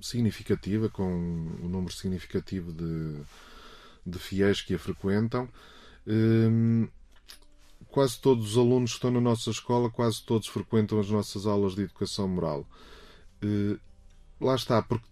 significativa, 0.00 0.88
com 0.88 1.10
um 1.12 1.68
número 1.68 1.92
significativo 1.92 2.72
de, 2.72 3.16
de 4.06 4.18
fiéis 4.18 4.60
que 4.60 4.74
a 4.74 4.78
frequentam. 4.78 5.48
quase 7.88 8.20
todos 8.20 8.52
os 8.52 8.58
alunos 8.58 8.90
que 8.90 8.96
estão 8.96 9.10
na 9.10 9.20
nossa 9.20 9.50
escola, 9.50 9.90
quase 9.90 10.22
todos 10.22 10.46
frequentam 10.46 11.00
as 11.00 11.08
nossas 11.08 11.46
aulas 11.46 11.74
de 11.74 11.82
educação 11.82 12.28
moral 12.28 12.66
lá 14.42 14.54
está, 14.54 14.82
porque 14.82 15.06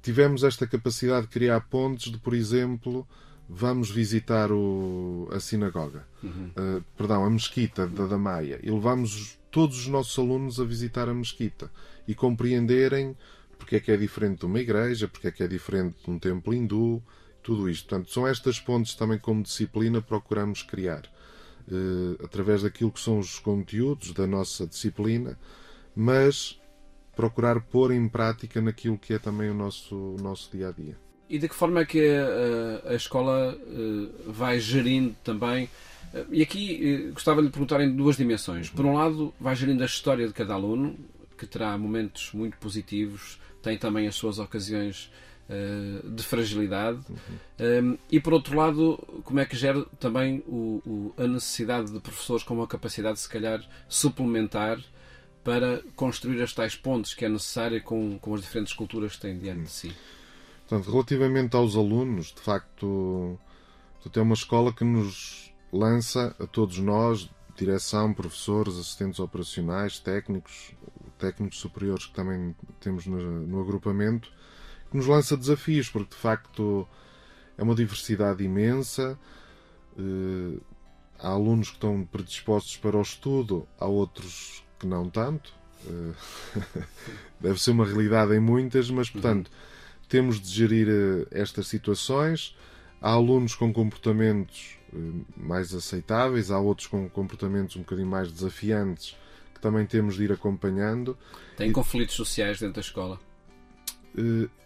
tivemos 0.00 0.44
esta 0.44 0.66
capacidade 0.66 1.26
de 1.26 1.32
criar 1.32 1.60
pontes 1.62 2.10
de, 2.10 2.18
por 2.18 2.32
exemplo, 2.32 3.06
vamos 3.48 3.90
visitar 3.90 4.52
o, 4.52 5.28
a 5.32 5.40
sinagoga, 5.40 6.06
uhum. 6.22 6.50
uh, 6.56 6.84
perdão, 6.96 7.24
a 7.24 7.30
mesquita 7.30 7.86
da 7.86 8.06
Damaia, 8.06 8.60
e 8.62 8.70
levamos 8.70 9.38
todos 9.50 9.78
os 9.78 9.86
nossos 9.86 10.18
alunos 10.18 10.60
a 10.60 10.64
visitar 10.64 11.08
a 11.08 11.14
mesquita 11.14 11.70
e 12.06 12.14
compreenderem 12.14 13.16
porque 13.58 13.76
é 13.76 13.80
que 13.80 13.90
é 13.90 13.96
diferente 13.96 14.40
de 14.40 14.46
uma 14.46 14.60
igreja, 14.60 15.08
porque 15.08 15.28
é 15.28 15.30
que 15.32 15.42
é 15.42 15.48
diferente 15.48 15.96
de 16.04 16.10
um 16.10 16.18
templo 16.18 16.54
hindu, 16.54 17.02
tudo 17.42 17.68
isto. 17.68 17.88
Portanto, 17.88 18.10
são 18.10 18.26
estas 18.26 18.60
pontes 18.60 18.94
também 18.94 19.18
como 19.18 19.42
disciplina 19.42 20.00
procuramos 20.00 20.62
criar, 20.62 21.04
uh, 21.66 22.24
através 22.24 22.62
daquilo 22.62 22.92
que 22.92 23.00
são 23.00 23.18
os 23.18 23.38
conteúdos 23.38 24.12
da 24.12 24.26
nossa 24.26 24.66
disciplina, 24.66 25.38
mas 25.94 26.60
procurar 27.16 27.60
pôr 27.60 27.90
em 27.90 28.08
prática 28.08 28.60
naquilo 28.60 28.96
que 28.96 29.14
é 29.14 29.18
também 29.18 29.50
o 29.50 29.54
nosso, 29.54 29.96
o 29.96 30.16
nosso 30.22 30.50
dia 30.56 30.68
a 30.68 30.72
dia. 30.72 30.96
E 31.28 31.38
de 31.38 31.48
que 31.48 31.54
forma 31.54 31.80
é 31.80 31.84
que 31.84 32.00
a, 32.00 32.90
a 32.90 32.94
escola 32.94 33.56
eh, 33.56 34.08
vai 34.26 34.58
gerindo 34.58 35.14
também? 35.22 35.68
Eh, 36.14 36.24
e 36.30 36.42
aqui 36.42 36.80
eh, 36.82 37.10
gostava 37.10 37.40
de 37.40 37.46
lhe 37.46 37.52
perguntar 37.52 37.80
em 37.82 37.94
duas 37.94 38.16
dimensões. 38.16 38.70
Por 38.70 38.86
um 38.86 38.94
lado, 38.94 39.34
vai 39.38 39.54
gerindo 39.54 39.82
a 39.82 39.86
história 39.86 40.26
de 40.26 40.32
cada 40.32 40.54
aluno, 40.54 40.96
que 41.36 41.46
terá 41.46 41.76
momentos 41.76 42.30
muito 42.32 42.56
positivos, 42.56 43.38
tem 43.62 43.76
também 43.76 44.06
as 44.06 44.14
suas 44.14 44.38
ocasiões 44.38 45.10
de 46.04 46.22
fragilidade. 46.22 46.98
Uhum. 47.58 47.96
e 48.12 48.20
por 48.20 48.34
outro 48.34 48.54
lado, 48.54 48.98
como 49.24 49.40
é 49.40 49.46
que 49.46 49.56
gera 49.56 49.82
também 49.98 50.44
o, 50.46 50.82
o, 50.84 51.14
a 51.16 51.26
necessidade 51.26 51.90
de 51.90 51.98
professores 52.00 52.42
com 52.42 52.52
uma 52.52 52.66
capacidade, 52.66 53.18
se 53.18 53.26
calhar, 53.26 53.64
suplementar 53.88 54.78
para 55.42 55.80
construir 55.96 56.42
as 56.42 56.52
tais 56.52 56.76
pontes 56.76 57.14
que 57.14 57.24
é 57.24 57.30
necessária 57.30 57.80
com, 57.80 58.18
com 58.18 58.34
as 58.34 58.42
diferentes 58.42 58.74
culturas 58.74 59.16
que 59.16 59.22
têm 59.22 59.38
diante 59.38 59.62
de 59.62 59.70
si. 59.70 59.96
Portanto, 60.68 60.90
relativamente 60.90 61.56
aos 61.56 61.76
alunos, 61.76 62.26
de 62.26 62.42
facto, 62.42 63.38
é 64.14 64.20
uma 64.20 64.34
escola 64.34 64.70
que 64.70 64.84
nos 64.84 65.50
lança 65.72 66.36
a 66.38 66.46
todos 66.46 66.78
nós, 66.78 67.30
direção, 67.56 68.12
professores, 68.12 68.76
assistentes 68.76 69.18
operacionais, 69.18 69.98
técnicos, 69.98 70.72
técnicos 71.18 71.58
superiores 71.58 72.04
que 72.04 72.12
também 72.12 72.54
temos 72.80 73.06
no, 73.06 73.18
no 73.46 73.62
agrupamento, 73.62 74.30
que 74.90 74.96
nos 74.98 75.06
lança 75.06 75.38
desafios, 75.38 75.88
porque 75.88 76.14
de 76.14 76.20
facto 76.20 76.86
é 77.56 77.62
uma 77.62 77.74
diversidade 77.74 78.44
imensa. 78.44 79.18
Eh, 79.98 80.60
há 81.18 81.28
alunos 81.28 81.68
que 81.68 81.76
estão 81.76 82.04
predispostos 82.04 82.76
para 82.76 82.96
o 82.98 83.02
estudo, 83.02 83.66
há 83.80 83.86
outros 83.86 84.62
que 84.78 84.86
não 84.86 85.08
tanto. 85.08 85.50
Eh, 85.86 86.84
deve 87.40 87.58
ser 87.58 87.70
uma 87.70 87.86
realidade 87.86 88.34
em 88.34 88.40
muitas, 88.40 88.90
mas 88.90 89.08
portanto 89.08 89.50
temos 90.08 90.40
de 90.40 90.48
gerir 90.48 90.88
eh, 90.88 91.26
estas 91.30 91.66
situações. 91.68 92.56
Há 93.00 93.10
alunos 93.10 93.54
com 93.54 93.72
comportamentos 93.72 94.76
eh, 94.92 94.96
mais 95.36 95.74
aceitáveis, 95.74 96.50
há 96.50 96.58
outros 96.58 96.86
com 96.86 97.08
comportamentos 97.08 97.76
um 97.76 97.80
bocadinho 97.80 98.08
mais 98.08 98.32
desafiantes 98.32 99.16
que 99.54 99.60
também 99.60 99.84
temos 99.86 100.16
de 100.16 100.24
ir 100.24 100.32
acompanhando. 100.32 101.16
Tem 101.56 101.70
e... 101.70 101.72
conflitos 101.72 102.14
sociais 102.14 102.60
dentro 102.60 102.76
da 102.76 102.80
escola? 102.80 103.18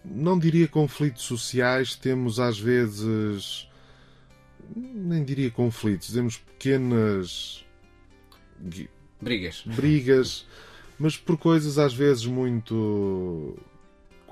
Não 0.05 0.39
diria 0.39 0.67
conflitos 0.69 1.25
sociais, 1.25 1.95
temos 1.95 2.41
às 2.41 2.59
vezes, 2.59 3.69
nem 4.75 5.23
diria 5.23 5.51
conflitos, 5.51 6.13
temos 6.13 6.39
pequenas 6.39 7.63
Brigas. 9.21 9.63
Brigas, 9.67 10.47
mas 10.99 11.17
por 11.17 11.37
coisas 11.37 11.79
às 11.79 11.95
vezes 11.95 12.27
muito 12.27 13.57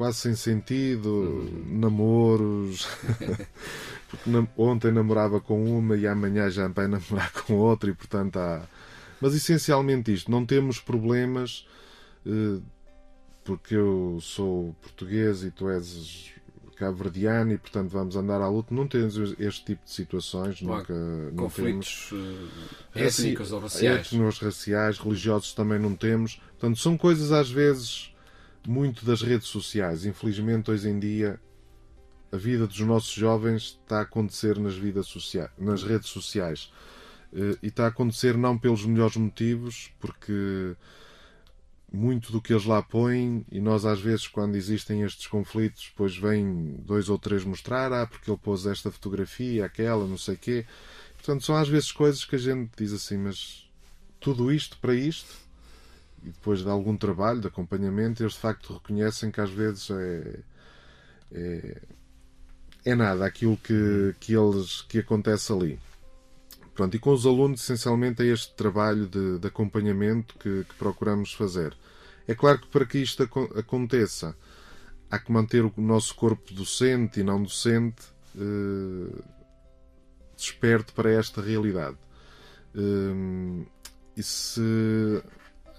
quase 0.00 0.16
sem 0.16 0.34
sentido, 0.34 1.10
uhum. 1.10 1.78
namoros. 1.78 2.88
Porque 4.08 4.30
ontem 4.56 4.90
namorava 4.90 5.42
com 5.42 5.62
uma 5.62 5.94
e 5.94 6.06
amanhã 6.06 6.48
já 6.48 6.66
vai 6.68 6.88
namorar 6.88 7.30
com 7.32 7.56
outra 7.56 7.90
e 7.90 7.94
portanto 7.94 8.38
há. 8.38 8.62
Mas 9.20 9.34
essencialmente 9.34 10.10
isto, 10.10 10.30
não 10.30 10.46
temos 10.46 10.80
problemas 10.80 11.68
eh, 12.24 12.62
porque 13.44 13.74
eu 13.74 14.18
sou 14.22 14.74
português 14.80 15.44
e 15.44 15.50
tu 15.50 15.68
és 15.68 16.32
cabo-verdiano 16.76 17.52
e, 17.52 17.58
portanto, 17.58 17.90
vamos 17.90 18.16
andar 18.16 18.40
à 18.40 18.48
luta. 18.48 18.74
Não 18.74 18.88
temos 18.88 19.16
este 19.38 19.66
tipo 19.66 19.84
de 19.84 19.90
situações, 19.90 20.62
Não 20.62 20.78
nunca. 20.78 20.94
Não 20.94 21.44
Conflitos 21.44 22.08
temos. 22.08 22.48
eh, 22.94 23.04
étnicos 23.04 23.52
ou 23.52 23.60
raciais. 23.60 24.06
Étnicos, 24.06 24.38
raciais, 24.38 24.98
religiosos 24.98 25.52
também 25.52 25.78
não 25.78 25.94
temos. 25.94 26.40
Portanto, 26.58 26.78
são 26.78 26.96
coisas 26.96 27.32
às 27.32 27.50
vezes 27.50 28.10
muito 28.66 29.04
das 29.04 29.22
redes 29.22 29.48
sociais. 29.48 30.04
Infelizmente, 30.04 30.70
hoje 30.70 30.88
em 30.88 30.98
dia, 30.98 31.40
a 32.32 32.36
vida 32.36 32.66
dos 32.66 32.80
nossos 32.80 33.12
jovens 33.12 33.78
está 33.82 33.98
a 33.98 34.02
acontecer 34.02 34.58
nas, 34.58 34.74
vidas 34.74 35.06
sociais, 35.06 35.50
nas 35.58 35.82
redes 35.82 36.08
sociais. 36.08 36.72
Eh, 37.32 37.58
E 37.62 37.68
está 37.68 37.84
a 37.84 37.88
acontecer 37.88 38.36
não 38.36 38.58
pelos 38.58 38.84
melhores 38.84 39.16
motivos, 39.16 39.90
porque 39.98 40.76
muito 41.92 42.30
do 42.30 42.40
que 42.40 42.52
eles 42.52 42.64
lá 42.64 42.80
põem, 42.82 43.44
e 43.50 43.60
nós 43.60 43.84
às 43.84 44.00
vezes, 44.00 44.28
quando 44.28 44.54
existem 44.56 45.02
estes 45.02 45.26
conflitos, 45.26 45.88
depois 45.90 46.16
vêm 46.16 46.76
dois 46.84 47.08
ou 47.08 47.18
três 47.18 47.44
mostrar, 47.44 47.92
ah, 47.92 48.06
porque 48.06 48.30
ele 48.30 48.38
pôs 48.38 48.64
esta 48.66 48.90
fotografia, 48.92 49.64
aquela, 49.64 50.06
não 50.06 50.18
sei 50.18 50.36
quê. 50.36 50.66
Portanto, 51.16 51.44
são 51.44 51.56
às 51.56 51.68
vezes 51.68 51.90
coisas 51.92 52.24
que 52.24 52.36
a 52.36 52.38
gente 52.38 52.70
diz 52.76 52.92
assim, 52.92 53.18
mas 53.18 53.68
tudo 54.20 54.52
isto 54.52 54.78
para 54.78 54.94
isto? 54.94 55.34
E 56.22 56.30
depois 56.30 56.62
de 56.62 56.68
algum 56.68 56.96
trabalho, 56.96 57.40
de 57.40 57.46
acompanhamento, 57.46 58.22
eles 58.22 58.34
de 58.34 58.40
facto 58.40 58.74
reconhecem 58.74 59.30
que 59.30 59.40
às 59.40 59.50
vezes 59.50 59.90
é, 59.90 60.40
é, 61.32 61.82
é 62.84 62.94
nada 62.94 63.24
aquilo 63.24 63.56
que, 63.56 64.14
que, 64.20 64.34
eles, 64.34 64.82
que 64.82 64.98
acontece 64.98 65.52
ali. 65.52 65.78
Pronto, 66.74 66.96
e 66.96 66.98
com 66.98 67.10
os 67.10 67.26
alunos, 67.26 67.62
essencialmente, 67.62 68.22
é 68.22 68.26
este 68.26 68.54
trabalho 68.54 69.06
de, 69.06 69.38
de 69.38 69.46
acompanhamento 69.46 70.34
que, 70.38 70.64
que, 70.64 70.74
procuramos 70.76 71.32
fazer. 71.32 71.76
É 72.26 72.34
claro 72.34 72.60
que 72.60 72.68
para 72.68 72.86
que 72.86 72.98
isto 72.98 73.22
ac 73.22 73.58
aconteça, 73.58 74.36
há 75.10 75.18
que 75.18 75.32
manter 75.32 75.64
o 75.64 75.72
nosso 75.76 76.14
corpo 76.14 76.54
docente 76.54 77.20
e 77.20 77.22
não 77.22 77.42
docente 77.42 78.02
eh, 78.36 79.22
desperto 80.36 80.92
para 80.94 81.10
esta 81.10 81.42
realidade. 81.42 81.96
Eh, 82.74 83.66
e 84.16 84.22
se 84.22 85.22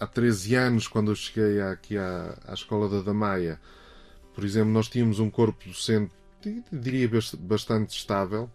há 0.01 0.07
13 0.07 0.55
anos, 0.55 0.87
quando 0.87 1.11
eu 1.11 1.15
cheguei 1.15 1.61
aqui 1.61 1.95
à, 1.95 2.35
à 2.47 2.53
Escola 2.55 2.89
da 2.89 3.01
Damaia, 3.01 3.61
por 4.33 4.43
exemplo, 4.43 4.71
nós 4.71 4.89
tínhamos 4.89 5.19
um 5.19 5.29
corpo 5.29 5.63
docente, 5.67 6.11
diria 6.71 7.07
bastante 7.39 7.95
estável, 7.95 8.49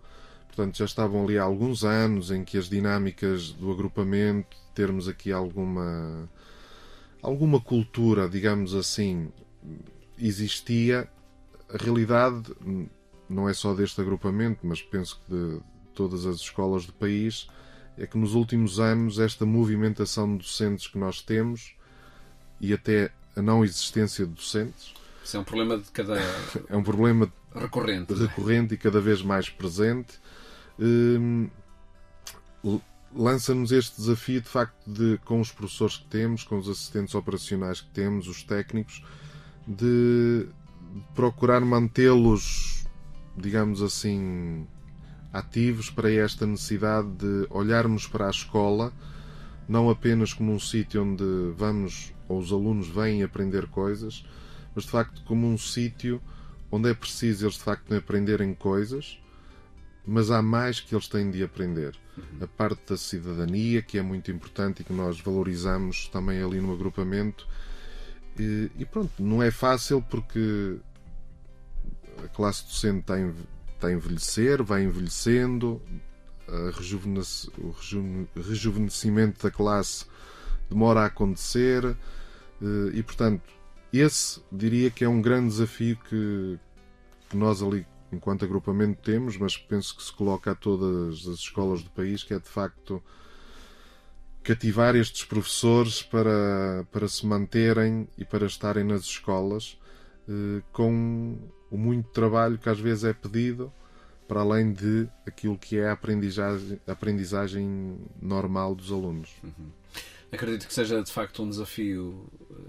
portanto 0.48 0.76
já 0.76 0.84
estavam 0.84 1.22
ali 1.22 1.38
há 1.38 1.44
alguns 1.44 1.84
anos 1.84 2.32
em 2.32 2.42
que 2.42 2.58
as 2.58 2.68
dinâmicas 2.68 3.52
do 3.52 3.70
agrupamento, 3.70 4.56
termos 4.74 5.06
aqui 5.06 5.30
alguma 5.30 6.28
alguma 7.22 7.60
cultura, 7.60 8.28
digamos 8.28 8.74
assim, 8.74 9.30
existia. 10.18 11.08
A 11.68 11.76
realidade 11.76 12.52
não 13.28 13.48
é 13.48 13.54
só 13.54 13.72
deste 13.72 14.00
agrupamento, 14.00 14.60
mas 14.64 14.82
penso 14.82 15.20
que 15.20 15.32
de 15.32 15.60
todas 15.94 16.26
as 16.26 16.36
escolas 16.36 16.86
do 16.86 16.92
país, 16.92 17.48
é 17.98 18.06
que 18.06 18.18
nos 18.18 18.34
últimos 18.34 18.78
anos 18.78 19.18
esta 19.18 19.46
movimentação 19.46 20.36
de 20.36 20.44
docentes 20.44 20.86
que 20.86 20.98
nós 20.98 21.20
temos 21.20 21.74
e 22.60 22.72
até 22.72 23.10
a 23.34 23.42
não 23.42 23.64
existência 23.64 24.26
de 24.26 24.32
docentes 24.32 24.94
isso 25.26 25.36
é 25.36 25.40
um 25.40 25.44
problema 25.44 25.76
de 25.76 25.90
cada 25.90 26.14
é 26.70 26.76
um 26.76 26.84
problema 26.84 27.32
recorrente, 27.52 28.14
recorrente 28.14 28.74
e 28.74 28.76
cada 28.76 29.00
vez 29.00 29.22
mais 29.22 29.50
presente. 29.50 30.20
Hum, 30.78 31.50
lança-nos 33.12 33.72
este 33.72 33.96
desafio 33.96 34.40
de 34.40 34.48
facto 34.48 34.88
de 34.88 35.18
com 35.24 35.40
os 35.40 35.50
professores 35.50 35.96
que 35.96 36.04
temos, 36.04 36.44
com 36.44 36.58
os 36.58 36.68
assistentes 36.68 37.12
operacionais 37.16 37.80
que 37.80 37.88
temos, 37.88 38.28
os 38.28 38.44
técnicos, 38.44 39.04
de 39.66 40.46
procurar 41.12 41.60
mantê-los, 41.60 42.84
digamos 43.36 43.82
assim, 43.82 44.64
ativos 45.38 45.90
para 45.90 46.10
esta 46.10 46.46
necessidade 46.46 47.08
de 47.12 47.46
olharmos 47.50 48.06
para 48.06 48.26
a 48.26 48.30
escola 48.30 48.92
não 49.68 49.90
apenas 49.90 50.32
como 50.32 50.52
um 50.52 50.60
sítio 50.60 51.02
onde 51.02 51.24
vamos 51.56 52.12
ou 52.28 52.38
os 52.38 52.52
alunos 52.52 52.88
vêm 52.88 53.22
aprender 53.22 53.66
coisas, 53.66 54.24
mas 54.74 54.84
de 54.84 54.90
facto 54.90 55.22
como 55.24 55.46
um 55.46 55.58
sítio 55.58 56.20
onde 56.70 56.90
é 56.90 56.94
preciso 56.94 57.46
eles 57.46 57.56
de 57.56 57.62
facto 57.62 57.92
aprenderem 57.94 58.54
coisas 58.54 59.18
mas 60.06 60.30
há 60.30 60.40
mais 60.40 60.78
que 60.78 60.94
eles 60.94 61.08
têm 61.08 61.30
de 61.30 61.42
aprender. 61.42 61.96
Uhum. 62.16 62.44
A 62.44 62.46
parte 62.46 62.90
da 62.90 62.96
cidadania, 62.96 63.82
que 63.82 63.98
é 63.98 64.02
muito 64.02 64.30
importante 64.30 64.80
e 64.80 64.84
que 64.84 64.92
nós 64.92 65.20
valorizamos 65.20 66.06
também 66.08 66.40
ali 66.40 66.60
no 66.60 66.72
agrupamento. 66.72 67.46
E, 68.38 68.70
e 68.78 68.84
pronto, 68.84 69.10
não 69.18 69.42
é 69.42 69.50
fácil 69.50 70.00
porque 70.00 70.76
a 72.24 72.28
classe 72.28 72.64
docente 72.64 73.00
está, 73.00 73.18
em, 73.18 73.34
está 73.76 73.88
a 73.88 73.92
envelhecer, 73.92 74.62
vai 74.62 74.82
envelhecendo, 74.82 75.80
o 77.58 78.40
rejuvenescimento 78.40 79.42
da 79.42 79.50
classe 79.50 80.06
demora 80.68 81.00
a 81.00 81.06
acontecer. 81.06 81.96
E, 82.92 83.02
portanto, 83.02 83.42
esse 83.92 84.40
diria 84.50 84.90
que 84.90 85.04
é 85.04 85.08
um 85.08 85.20
grande 85.20 85.48
desafio 85.48 85.96
que, 86.08 86.58
que 87.28 87.36
nós 87.36 87.62
ali 87.62 87.86
enquanto 88.12 88.44
agrupamento 88.44 89.02
temos, 89.02 89.36
mas 89.36 89.56
penso 89.56 89.96
que 89.96 90.02
se 90.02 90.12
coloca 90.12 90.52
a 90.52 90.54
todas 90.54 91.26
as 91.26 91.40
escolas 91.40 91.82
do 91.82 91.90
país, 91.90 92.22
que 92.22 92.32
é 92.32 92.38
de 92.38 92.48
facto 92.48 93.02
cativar 94.42 94.94
estes 94.94 95.24
professores 95.24 96.02
para, 96.02 96.86
para 96.92 97.08
se 97.08 97.26
manterem 97.26 98.08
e 98.16 98.24
para 98.24 98.46
estarem 98.46 98.84
nas 98.84 99.02
escolas 99.02 99.76
eh, 100.28 100.62
com 100.72 101.36
o 101.70 101.76
muito 101.76 102.08
trabalho 102.10 102.58
que 102.58 102.68
às 102.68 102.78
vezes 102.78 103.04
é 103.04 103.12
pedido 103.12 103.72
para 104.26 104.40
além 104.40 104.72
de 104.72 105.08
aquilo 105.26 105.56
que 105.56 105.78
é 105.78 105.88
a 105.88 105.92
aprendizagem, 105.92 106.80
a 106.86 106.92
aprendizagem 106.92 107.96
normal 108.20 108.74
dos 108.74 108.90
alunos. 108.90 109.30
Uhum. 109.42 109.70
Acredito 110.32 110.66
que 110.66 110.74
seja 110.74 111.02
de 111.02 111.12
facto 111.12 111.42
um 111.42 111.48
desafio 111.48 112.26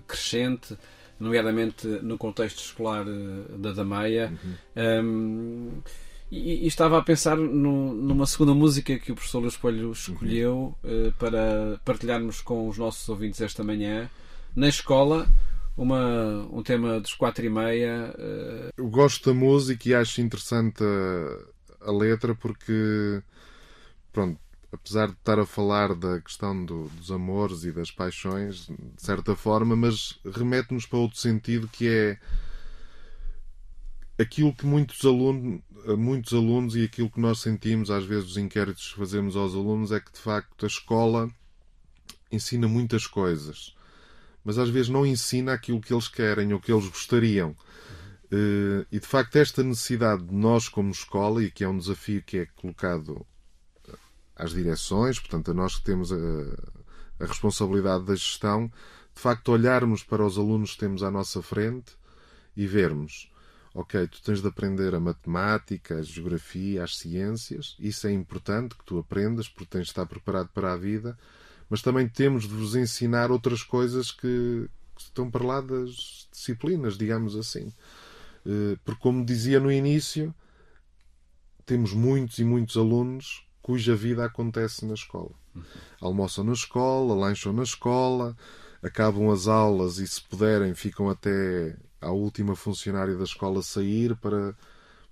crescente 0.08 0.78
nomeadamente 1.20 1.88
no 1.88 2.18
contexto 2.18 2.60
escolar 2.60 3.06
eh, 3.08 3.58
da 3.58 3.72
Damaia. 3.72 4.32
Uhum. 4.76 5.04
Um, 5.04 5.82
e, 6.30 6.66
e, 6.66 6.68
estava 6.68 6.98
a 6.98 7.02
pensar 7.02 7.38
no, 7.38 7.94
numa 7.94 8.26
segunda 8.26 8.54
música 8.54 9.00
que 9.00 9.12
o 9.12 9.16
professor 9.16 9.40
Luís 9.40 9.56
Coelho 9.56 9.92
escolheu 9.92 10.76
uhum. 10.84 11.08
uh, 11.08 11.12
para 11.14 11.80
partilharmos 11.86 12.42
com 12.42 12.68
os 12.68 12.78
nossos 12.78 13.08
ouvintes 13.08 13.42
esta 13.42 13.64
manhã. 13.64 14.10
Na 14.56 14.68
escola, 14.68 15.28
uma, 15.78 16.48
um 16.52 16.64
tema 16.64 17.00
dos 17.00 17.14
quatro 17.14 17.46
e 17.46 17.50
meia. 17.50 18.14
Uh... 18.18 18.70
Eu 18.76 18.90
gosto 18.90 19.32
da 19.32 19.40
música 19.40 19.88
e 19.88 19.94
acho 19.94 20.20
interessante 20.20 20.84
a, 20.84 21.90
a 21.90 21.92
letra 21.92 22.34
porque, 22.34 23.22
pronto, 24.12 24.40
apesar 24.72 25.08
de 25.08 25.14
estar 25.14 25.40
a 25.40 25.46
falar 25.46 25.94
da 25.94 26.20
questão 26.20 26.66
do, 26.66 26.90
dos 26.90 27.12
amores 27.12 27.64
e 27.64 27.72
das 27.72 27.92
paixões, 27.92 28.68
de 28.68 29.02
certa 29.02 29.36
forma, 29.36 29.76
mas 29.76 30.20
remete-nos 30.26 30.88
para 30.88 31.00
outro 31.00 31.20
sentido 31.20 31.68
que 31.68 31.88
é 31.88 32.20
aquilo 34.20 34.54
que 34.54 34.66
muitos 34.66 35.06
alunos, 35.06 35.62
muitos 35.98 36.34
alunos 36.34 36.76
e 36.76 36.84
aquilo 36.84 37.10
que 37.10 37.20
nós 37.20 37.40
sentimos, 37.40 37.92
às 37.92 38.04
vezes, 38.04 38.32
os 38.32 38.38
inquéritos 38.38 38.92
que 38.92 39.00
fazemos 39.00 39.36
aos 39.36 39.54
alunos, 39.54 39.92
é 39.92 40.00
que 40.00 40.12
de 40.12 40.20
facto 40.20 40.66
a 40.66 40.68
escola 40.68 41.30
ensina 42.32 42.68
muitas 42.68 43.08
coisas, 43.08 43.77
mas 44.48 44.58
às 44.58 44.70
vezes 44.70 44.88
não 44.88 45.06
ensina 45.06 45.52
aquilo 45.52 45.82
que 45.82 45.94
eles 45.94 46.08
querem 46.08 46.54
ou 46.54 46.60
que 46.62 46.72
eles 46.72 46.88
gostariam. 46.88 47.54
E 48.90 48.98
de 48.98 49.06
facto, 49.06 49.36
esta 49.36 49.62
necessidade 49.62 50.24
de 50.24 50.34
nós, 50.34 50.70
como 50.70 50.90
escola, 50.90 51.44
e 51.44 51.52
que 51.52 51.66
é 51.66 51.68
um 51.68 51.78
desafio 51.78 52.24
que 52.24 52.38
é 52.38 52.46
colocado 52.56 53.28
às 54.34 54.52
direções, 54.52 55.20
portanto, 55.20 55.52
a 55.52 55.54
nós 55.54 55.76
que 55.76 55.84
temos 55.84 56.14
a, 56.14 56.16
a, 57.20 57.26
responsabilidade 57.26 58.06
da 58.06 58.16
gestão, 58.16 58.72
de 59.14 59.22
facto, 59.22 59.52
olharmos 59.52 60.02
para 60.02 60.26
os 60.26 60.38
alunos 60.38 60.72
que 60.72 60.80
temos 60.80 61.04
à 61.04 61.12
nossa 61.12 61.42
frente 61.42 61.98
e 62.56 62.66
vermos, 62.66 63.30
ok, 63.74 64.08
tu 64.08 64.24
tens 64.24 64.42
de 64.42 64.48
aprender 64.48 64.96
a 64.96 65.00
matemática, 65.02 65.96
a 65.96 66.02
geografia, 66.02 66.86
as 66.86 66.96
ciências, 66.98 67.76
isso 67.78 68.08
é 68.08 68.14
importante 68.14 68.78
que 68.78 68.86
tu 68.86 68.98
aprendas 68.98 69.50
porque 69.50 69.72
tens 69.72 69.88
de 69.88 69.90
estar 69.90 70.06
preparado 70.06 70.48
para 70.54 70.72
a 70.72 70.78
vida, 70.78 71.18
mas 71.70 71.82
também 71.82 72.08
temos 72.08 72.44
de 72.44 72.54
vos 72.54 72.76
ensinar 72.76 73.32
outras 73.32 73.64
coisas 73.64 74.12
que, 74.12 74.70
que 74.96 75.02
estão 75.02 75.30
para 75.30 75.46
lá 75.46 75.62
das 75.62 76.28
disciplinas, 76.32 76.98
digamos 76.98 77.36
assim. 77.36 77.72
Eh, 78.46 78.78
porque, 78.86 79.02
como 79.02 79.26
dizia 79.26 79.60
no 79.60 79.72
início, 79.72 80.34
temos 81.66 81.94
muitos 81.94 82.40
e 82.40 82.46
muitos 82.46 82.78
alunos 82.78 83.46
cuja 83.62 83.96
vida 83.96 84.24
acontece 84.26 84.86
na 84.86 84.94
escola. 84.94 85.32
Almoçam 86.00 86.46
na 86.46 86.54
escola, 86.54 87.14
lancham 87.14 87.52
na 87.52 87.64
escola, 87.64 88.38
acabam 88.82 89.30
as 89.30 89.48
aulas 89.48 89.98
e, 89.98 90.08
se 90.08 90.22
puderem, 90.22 90.74
ficam 90.74 91.10
até 91.10 91.76
à 92.00 92.12
última 92.12 92.56
funcionária 92.56 93.18
da 93.18 93.26
escola 93.26 93.62
sair 93.62 94.16
para. 94.16 94.56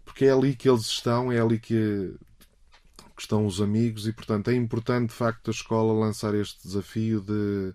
Porque 0.05 0.25
é 0.25 0.31
ali 0.31 0.55
que 0.55 0.69
eles 0.69 0.85
estão, 0.85 1.31
é 1.31 1.39
ali 1.41 1.59
que, 1.59 2.15
que 3.15 3.21
estão 3.21 3.45
os 3.45 3.61
amigos 3.61 4.07
e, 4.07 4.13
portanto, 4.13 4.49
é 4.49 4.53
importante, 4.53 5.09
de 5.09 5.15
facto, 5.15 5.47
a 5.47 5.51
escola 5.51 5.93
lançar 5.93 6.35
este 6.35 6.67
desafio 6.67 7.21
de, 7.21 7.73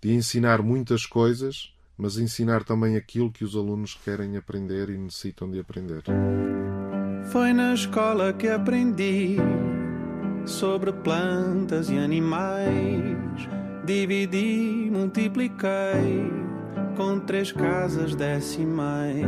de 0.00 0.14
ensinar 0.14 0.62
muitas 0.62 1.04
coisas, 1.04 1.74
mas 1.96 2.16
ensinar 2.16 2.64
também 2.64 2.96
aquilo 2.96 3.30
que 3.30 3.44
os 3.44 3.54
alunos 3.54 3.94
querem 3.94 4.36
aprender 4.36 4.88
e 4.88 4.96
necessitam 4.96 5.50
de 5.50 5.60
aprender. 5.60 6.02
Foi 7.30 7.52
na 7.52 7.74
escola 7.74 8.32
que 8.32 8.48
aprendi 8.48 9.36
sobre 10.46 10.92
plantas 10.92 11.90
e 11.90 11.98
animais. 11.98 13.48
Dividi, 13.84 14.90
multipliquei 14.90 16.30
com 16.96 17.20
três 17.20 17.52
casas 17.52 18.14
decimais. 18.14 19.26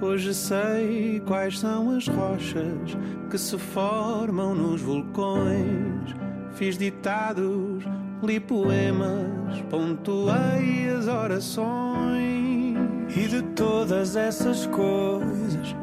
Hoje 0.00 0.34
sei 0.34 1.22
quais 1.26 1.58
são 1.58 1.96
as 1.96 2.06
rochas 2.06 2.96
que 3.30 3.38
se 3.38 3.56
formam 3.56 4.54
nos 4.54 4.82
vulcões. 4.82 6.14
Fiz 6.54 6.76
ditados, 6.76 7.82
li 8.22 8.38
poemas, 8.38 9.58
pontuei 9.70 10.90
as 10.98 11.08
orações. 11.08 12.76
E 13.16 13.26
de 13.26 13.40
todas 13.54 14.16
essas 14.16 14.66
coisas 14.66 15.74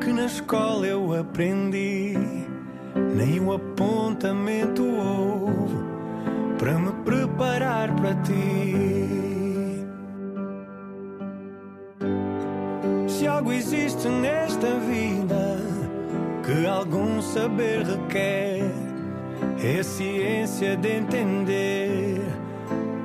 que 0.00 0.10
na 0.10 0.24
escola 0.24 0.86
eu 0.86 1.14
aprendi, 1.14 2.14
nem 3.14 3.38
um 3.40 3.52
apontamento 3.52 4.82
houve 4.82 5.76
para 6.58 6.78
me 6.78 6.92
preparar 7.04 7.94
para 7.96 8.14
ti. 8.22 9.29
Existe 13.60 14.08
nesta 14.08 14.78
vida 14.78 15.58
que 16.42 16.66
algum 16.66 17.20
saber 17.20 17.82
requer, 17.84 18.64
é 19.62 19.80
a 19.80 19.84
ciência 19.84 20.76
de 20.78 20.88
entender 20.88 22.22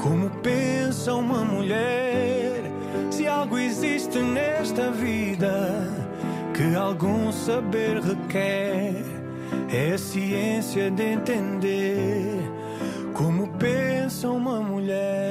como 0.01 0.29
pensa 0.41 1.13
uma 1.13 1.43
mulher. 1.43 2.61
Se 3.11 3.27
algo 3.27 3.57
existe 3.57 4.17
nesta 4.19 4.91
vida 4.91 5.89
que 6.53 6.73
algum 6.73 7.33
saber 7.33 7.99
requer, 7.99 9.03
é 9.69 9.91
a 9.93 9.97
ciência 9.97 10.89
de 10.89 11.03
entender 11.03 12.39
como 13.13 13.49
pensa 13.57 14.29
uma 14.29 14.61
mulher. 14.61 15.24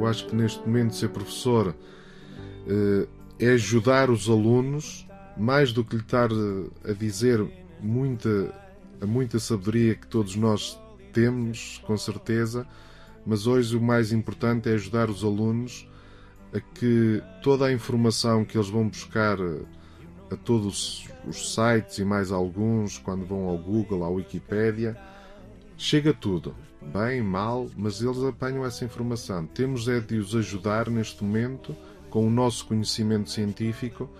Eu 0.00 0.06
acho 0.06 0.26
que 0.26 0.34
neste 0.34 0.60
momento 0.60 0.94
ser 0.94 1.10
professor 1.10 1.74
uh, 1.74 3.08
é 3.38 3.50
ajudar 3.50 4.08
os 4.08 4.30
alunos, 4.30 5.06
mais 5.36 5.72
do 5.74 5.84
que 5.84 5.96
lhe 5.96 6.02
estar 6.02 6.30
eh, 6.32 6.90
a 6.90 6.92
dizer 6.94 7.46
muita, 7.80 8.54
a 9.00 9.06
muita 9.06 9.38
sabedoria 9.38 9.94
que 9.94 10.06
todos 10.06 10.36
nós 10.36 10.78
temos, 11.12 11.82
com 11.86 11.96
certeza, 11.96 12.66
mas 13.26 13.46
hoje 13.46 13.76
o 13.76 13.80
mais 13.80 14.10
importante 14.10 14.68
é 14.70 14.72
ajudar 14.72 15.08
os 15.08 15.22
alunos 15.22 15.86
a 16.52 16.60
que 16.60 17.22
toda 17.42 17.66
a 17.66 17.72
informação 17.72 18.44
que 18.44 18.56
eles 18.56 18.68
vão 18.68 18.88
buscar 18.88 19.38
eh, 19.38 19.62
a 20.30 20.36
todos 20.36 21.08
os 21.26 21.54
sites 21.54 21.98
e 21.98 22.04
mais 22.06 22.32
alguns, 22.32 22.96
quando 22.96 23.24
vão 23.26 23.48
ao 23.48 23.58
Google, 23.58 24.02
à 24.04 24.08
Wikipédia, 24.08 24.96
chega 25.76 26.14
tudo 26.14 26.54
bem, 26.86 27.22
mal, 27.22 27.68
mas 27.76 28.00
eles 28.00 28.22
apanham 28.22 28.64
essa 28.64 28.84
informação. 28.84 29.46
Temos 29.46 29.88
é 29.88 30.00
de 30.00 30.16
os 30.16 30.34
ajudar 30.34 30.88
neste 30.88 31.22
momento, 31.22 31.76
com 32.08 32.26
o 32.26 32.30
nosso 32.30 32.66
conhecimento 32.66 33.30
científico, 33.30 34.10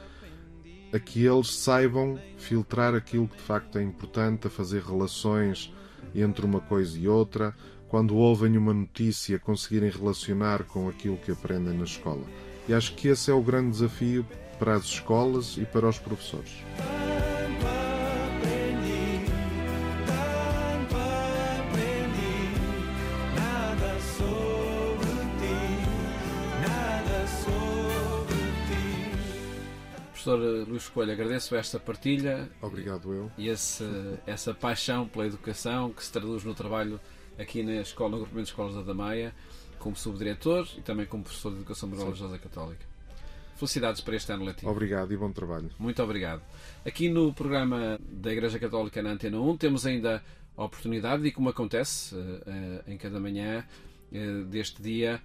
a 0.92 0.98
que 0.98 1.24
eles 1.24 1.54
saibam 1.54 2.18
filtrar 2.36 2.94
aquilo 2.94 3.28
que 3.28 3.36
de 3.36 3.42
facto 3.42 3.78
é 3.78 3.82
importante, 3.82 4.46
a 4.46 4.50
fazer 4.50 4.82
relações 4.82 5.72
entre 6.14 6.44
uma 6.44 6.60
coisa 6.60 6.98
e 6.98 7.06
outra, 7.08 7.54
quando 7.88 8.16
ouvem 8.16 8.56
uma 8.56 8.72
notícia, 8.72 9.38
conseguirem 9.38 9.90
relacionar 9.90 10.64
com 10.64 10.88
aquilo 10.88 11.16
que 11.16 11.32
aprendem 11.32 11.76
na 11.76 11.84
escola. 11.84 12.24
E 12.68 12.74
acho 12.74 12.94
que 12.94 13.08
esse 13.08 13.30
é 13.30 13.34
o 13.34 13.42
grande 13.42 13.70
desafio 13.70 14.24
para 14.58 14.74
as 14.74 14.84
escolas 14.84 15.56
e 15.56 15.64
para 15.64 15.88
os 15.88 15.98
professores. 15.98 16.52
Professor 30.20 30.68
Luís 30.68 30.86
Coelho, 30.86 31.12
agradeço 31.12 31.56
esta 31.56 31.80
partilha. 31.80 32.46
Obrigado 32.60 33.10
eu. 33.10 33.32
E 33.38 33.48
esse, 33.48 33.82
essa 34.26 34.52
paixão 34.52 35.08
pela 35.08 35.26
educação 35.26 35.90
que 35.94 36.04
se 36.04 36.12
traduz 36.12 36.44
no 36.44 36.54
trabalho 36.54 37.00
aqui 37.38 37.62
na 37.62 37.76
escola, 37.76 38.10
no 38.10 38.16
Agrupamento 38.16 38.44
de 38.44 38.50
Escolas 38.50 38.74
da 38.74 38.82
Damaia, 38.82 39.34
como 39.78 39.96
subdiretor 39.96 40.68
e 40.76 40.82
também 40.82 41.06
como 41.06 41.24
professor 41.24 41.52
de 41.52 41.56
Educação 41.56 41.88
Moral 41.88 42.04
Religiosa 42.04 42.38
Católica. 42.38 42.84
Felicidades 43.56 44.02
para 44.02 44.14
este 44.14 44.30
ano 44.30 44.44
letivo. 44.44 44.70
Obrigado 44.70 45.10
e 45.10 45.16
bom 45.16 45.32
trabalho. 45.32 45.70
Muito 45.78 46.02
obrigado. 46.02 46.42
Aqui 46.84 47.08
no 47.08 47.32
programa 47.32 47.98
da 48.02 48.30
Igreja 48.30 48.58
Católica 48.58 49.02
na 49.02 49.12
Antena 49.12 49.40
1 49.40 49.56
temos 49.56 49.86
ainda 49.86 50.22
a 50.54 50.64
oportunidade, 50.64 51.26
e 51.26 51.32
como 51.32 51.48
acontece 51.48 52.14
uh, 52.14 52.84
em 52.86 52.98
cada 52.98 53.18
manhã 53.18 53.64
deste 54.48 54.82
dia, 54.82 55.22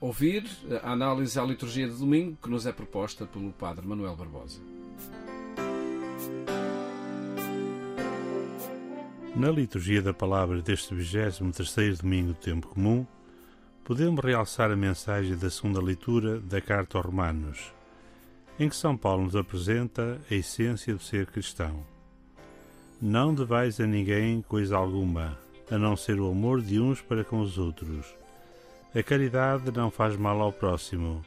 ouvir 0.00 0.44
a 0.82 0.92
análise 0.92 1.38
à 1.38 1.44
liturgia 1.44 1.88
de 1.88 1.96
domingo 1.96 2.36
que 2.42 2.50
nos 2.50 2.66
é 2.66 2.72
proposta 2.72 3.26
pelo 3.26 3.52
Padre 3.52 3.86
Manuel 3.86 4.16
Barbosa. 4.16 4.60
Na 9.34 9.50
liturgia 9.50 10.02
da 10.02 10.12
palavra 10.12 10.60
deste 10.60 10.94
23 10.94 11.98
domingo 11.98 12.28
do 12.28 12.34
tempo 12.34 12.68
comum, 12.68 13.06
podemos 13.82 14.22
realçar 14.22 14.70
a 14.70 14.76
mensagem 14.76 15.36
da 15.36 15.48
segunda 15.48 15.80
leitura 15.80 16.38
da 16.38 16.60
carta 16.60 16.98
aos 16.98 17.06
Romanos, 17.06 17.72
em 18.58 18.68
que 18.68 18.76
São 18.76 18.94
Paulo 18.94 19.24
nos 19.24 19.34
apresenta 19.34 20.20
a 20.30 20.34
essência 20.34 20.94
do 20.94 21.02
ser 21.02 21.26
cristão. 21.26 21.82
Não 23.00 23.34
devais 23.34 23.80
a 23.80 23.86
ninguém 23.86 24.42
coisa 24.42 24.76
alguma, 24.76 25.38
a 25.70 25.78
não 25.78 25.96
ser 25.96 26.20
o 26.20 26.30
amor 26.30 26.60
de 26.60 26.78
uns 26.78 27.00
para 27.00 27.24
com 27.24 27.40
os 27.40 27.56
outros, 27.56 28.14
a 28.94 29.02
caridade 29.02 29.70
não 29.70 29.90
faz 29.90 30.16
mal 30.16 30.40
ao 30.40 30.52
próximo. 30.52 31.24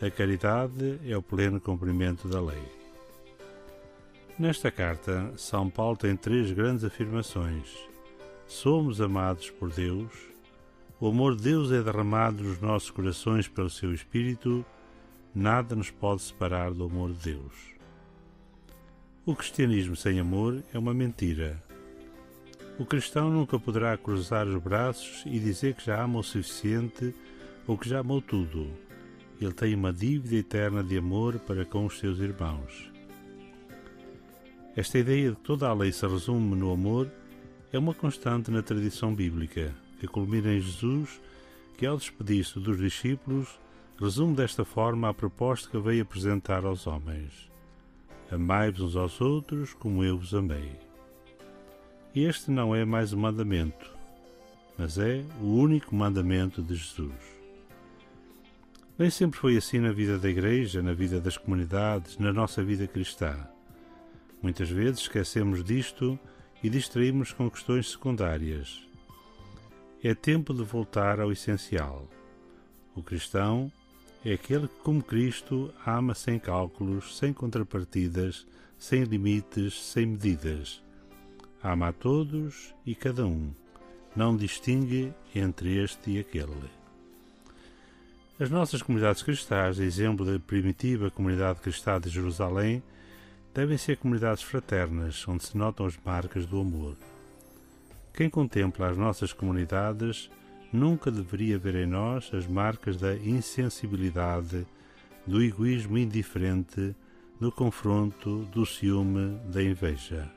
A 0.00 0.10
caridade 0.10 1.00
é 1.06 1.16
o 1.16 1.22
pleno 1.22 1.60
cumprimento 1.60 2.28
da 2.28 2.40
lei. 2.40 2.62
Nesta 4.38 4.70
carta, 4.70 5.32
São 5.36 5.70
Paulo 5.70 5.96
tem 5.96 6.16
três 6.16 6.50
grandes 6.50 6.84
afirmações. 6.84 7.68
Somos 8.46 9.00
amados 9.00 9.50
por 9.50 9.70
Deus, 9.70 10.10
o 11.00 11.08
amor 11.08 11.36
de 11.36 11.42
Deus 11.42 11.72
é 11.72 11.82
derramado 11.82 12.42
nos 12.42 12.60
nossos 12.60 12.90
corações 12.90 13.48
pelo 13.48 13.68
seu 13.68 13.92
Espírito, 13.92 14.64
nada 15.34 15.74
nos 15.74 15.90
pode 15.90 16.22
separar 16.22 16.72
do 16.72 16.84
amor 16.84 17.12
de 17.12 17.32
Deus. 17.32 17.52
O 19.26 19.34
cristianismo 19.34 19.96
sem 19.96 20.20
amor 20.20 20.62
é 20.72 20.78
uma 20.78 20.94
mentira. 20.94 21.62
O 22.76 22.84
cristão 22.84 23.30
nunca 23.30 23.56
poderá 23.56 23.96
cruzar 23.96 24.48
os 24.48 24.60
braços 24.60 25.22
e 25.26 25.38
dizer 25.38 25.74
que 25.74 25.86
já 25.86 26.02
ama 26.02 26.18
o 26.18 26.24
suficiente 26.24 27.14
ou 27.68 27.78
que 27.78 27.88
já 27.88 28.00
amou 28.00 28.20
tudo. 28.20 28.68
Ele 29.40 29.52
tem 29.52 29.74
uma 29.76 29.92
dívida 29.92 30.34
eterna 30.34 30.82
de 30.82 30.98
amor 30.98 31.38
para 31.40 31.64
com 31.64 31.86
os 31.86 31.98
seus 32.00 32.18
irmãos. 32.18 32.90
Esta 34.74 34.98
ideia 34.98 35.30
de 35.30 35.36
que 35.36 35.42
toda 35.42 35.68
a 35.68 35.72
lei 35.72 35.92
se 35.92 36.04
resume 36.04 36.56
no 36.56 36.72
amor 36.72 37.08
é 37.72 37.78
uma 37.78 37.94
constante 37.94 38.50
na 38.50 38.60
tradição 38.60 39.14
bíblica, 39.14 39.72
que 40.00 40.08
culmina 40.08 40.52
em 40.52 40.60
Jesus, 40.60 41.20
que 41.78 41.86
ao 41.86 41.96
despedir-se 41.96 42.58
dos 42.58 42.78
discípulos, 42.78 43.56
resume 44.00 44.34
desta 44.34 44.64
forma 44.64 45.08
a 45.08 45.14
proposta 45.14 45.70
que 45.70 45.78
veio 45.78 46.02
apresentar 46.02 46.64
aos 46.64 46.88
homens: 46.88 47.48
Amai-vos 48.32 48.80
uns 48.80 48.96
aos 48.96 49.20
outros 49.20 49.74
como 49.74 50.02
eu 50.02 50.18
vos 50.18 50.34
amei. 50.34 50.72
Este 52.16 52.48
não 52.48 52.72
é 52.72 52.84
mais 52.84 53.12
um 53.12 53.18
mandamento, 53.18 53.90
mas 54.78 54.98
é 54.98 55.24
o 55.40 55.46
único 55.46 55.92
mandamento 55.96 56.62
de 56.62 56.76
Jesus. 56.76 57.12
Nem 58.96 59.10
sempre 59.10 59.40
foi 59.40 59.56
assim 59.56 59.80
na 59.80 59.90
vida 59.90 60.16
da 60.16 60.30
Igreja, 60.30 60.80
na 60.80 60.92
vida 60.92 61.20
das 61.20 61.36
comunidades, 61.36 62.16
na 62.16 62.32
nossa 62.32 62.62
vida 62.62 62.86
cristã. 62.86 63.36
Muitas 64.40 64.70
vezes 64.70 65.00
esquecemos 65.00 65.64
disto 65.64 66.16
e 66.62 66.70
distraímos 66.70 67.32
com 67.32 67.50
questões 67.50 67.90
secundárias. 67.90 68.86
É 70.00 70.14
tempo 70.14 70.54
de 70.54 70.62
voltar 70.62 71.18
ao 71.18 71.32
essencial. 71.32 72.08
O 72.94 73.02
cristão 73.02 73.72
é 74.24 74.34
aquele 74.34 74.68
que, 74.68 74.78
como 74.84 75.02
Cristo, 75.02 75.74
ama 75.84 76.14
sem 76.14 76.38
cálculos, 76.38 77.18
sem 77.18 77.32
contrapartidas, 77.32 78.46
sem 78.78 79.02
limites, 79.02 79.82
sem 79.82 80.06
medidas 80.06 80.83
ama 81.64 81.88
a 81.88 81.92
todos 81.92 82.74
e 82.84 82.94
cada 82.94 83.26
um, 83.26 83.50
não 84.14 84.36
distingue 84.36 85.12
entre 85.34 85.82
este 85.82 86.10
e 86.10 86.18
aquele. 86.18 86.70
As 88.38 88.50
nossas 88.50 88.82
comunidades 88.82 89.22
cristãs, 89.22 89.78
exemplo 89.78 90.26
da 90.26 90.38
primitiva 90.38 91.10
comunidade 91.10 91.60
cristã 91.60 91.98
de 91.98 92.10
Jerusalém, 92.10 92.82
devem 93.54 93.78
ser 93.78 93.96
comunidades 93.96 94.42
fraternas, 94.42 95.26
onde 95.26 95.44
se 95.44 95.56
notam 95.56 95.86
as 95.86 95.98
marcas 96.04 96.44
do 96.44 96.60
amor. 96.60 96.96
Quem 98.12 98.28
contempla 98.28 98.90
as 98.90 98.96
nossas 98.96 99.32
comunidades 99.32 100.30
nunca 100.72 101.10
deveria 101.10 101.56
ver 101.56 101.76
em 101.76 101.86
nós 101.86 102.30
as 102.34 102.46
marcas 102.46 102.96
da 102.96 103.14
insensibilidade, 103.14 104.66
do 105.26 105.42
egoísmo 105.42 105.96
indiferente, 105.96 106.94
do 107.40 107.50
confronto, 107.50 108.44
do 108.52 108.66
ciúme, 108.66 109.38
da 109.50 109.62
inveja. 109.62 110.30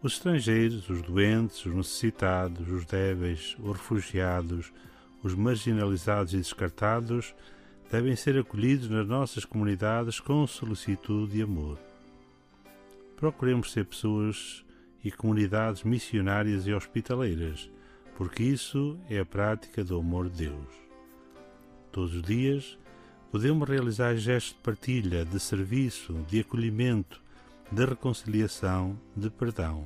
Os 0.00 0.12
estrangeiros, 0.12 0.88
os 0.88 1.02
doentes, 1.02 1.66
os 1.66 1.74
necessitados, 1.74 2.68
os 2.68 2.84
débeis, 2.84 3.56
os 3.58 3.72
refugiados, 3.72 4.72
os 5.24 5.34
marginalizados 5.34 6.34
e 6.34 6.36
descartados 6.36 7.34
devem 7.90 8.14
ser 8.14 8.38
acolhidos 8.38 8.88
nas 8.88 9.08
nossas 9.08 9.44
comunidades 9.44 10.20
com 10.20 10.46
solicitude 10.46 11.38
e 11.38 11.42
amor. 11.42 11.80
Procuremos 13.16 13.72
ser 13.72 13.86
pessoas 13.86 14.64
e 15.02 15.10
comunidades 15.10 15.82
missionárias 15.82 16.64
e 16.68 16.72
hospitaleiras, 16.72 17.68
porque 18.16 18.44
isso 18.44 18.96
é 19.10 19.18
a 19.18 19.26
prática 19.26 19.82
do 19.82 19.98
amor 19.98 20.28
de 20.30 20.44
Deus. 20.46 20.68
Todos 21.90 22.14
os 22.14 22.22
dias 22.22 22.78
podemos 23.32 23.68
realizar 23.68 24.14
gestos 24.14 24.54
de 24.54 24.62
partilha, 24.62 25.24
de 25.24 25.40
serviço, 25.40 26.24
de 26.28 26.38
acolhimento, 26.38 27.20
de 27.70 27.84
reconciliação, 27.84 28.98
de 29.16 29.28
perdão. 29.28 29.84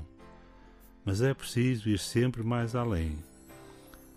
Mas 1.04 1.20
é 1.20 1.34
preciso 1.34 1.88
ir 1.88 1.98
sempre 1.98 2.42
mais 2.42 2.74
além. 2.74 3.18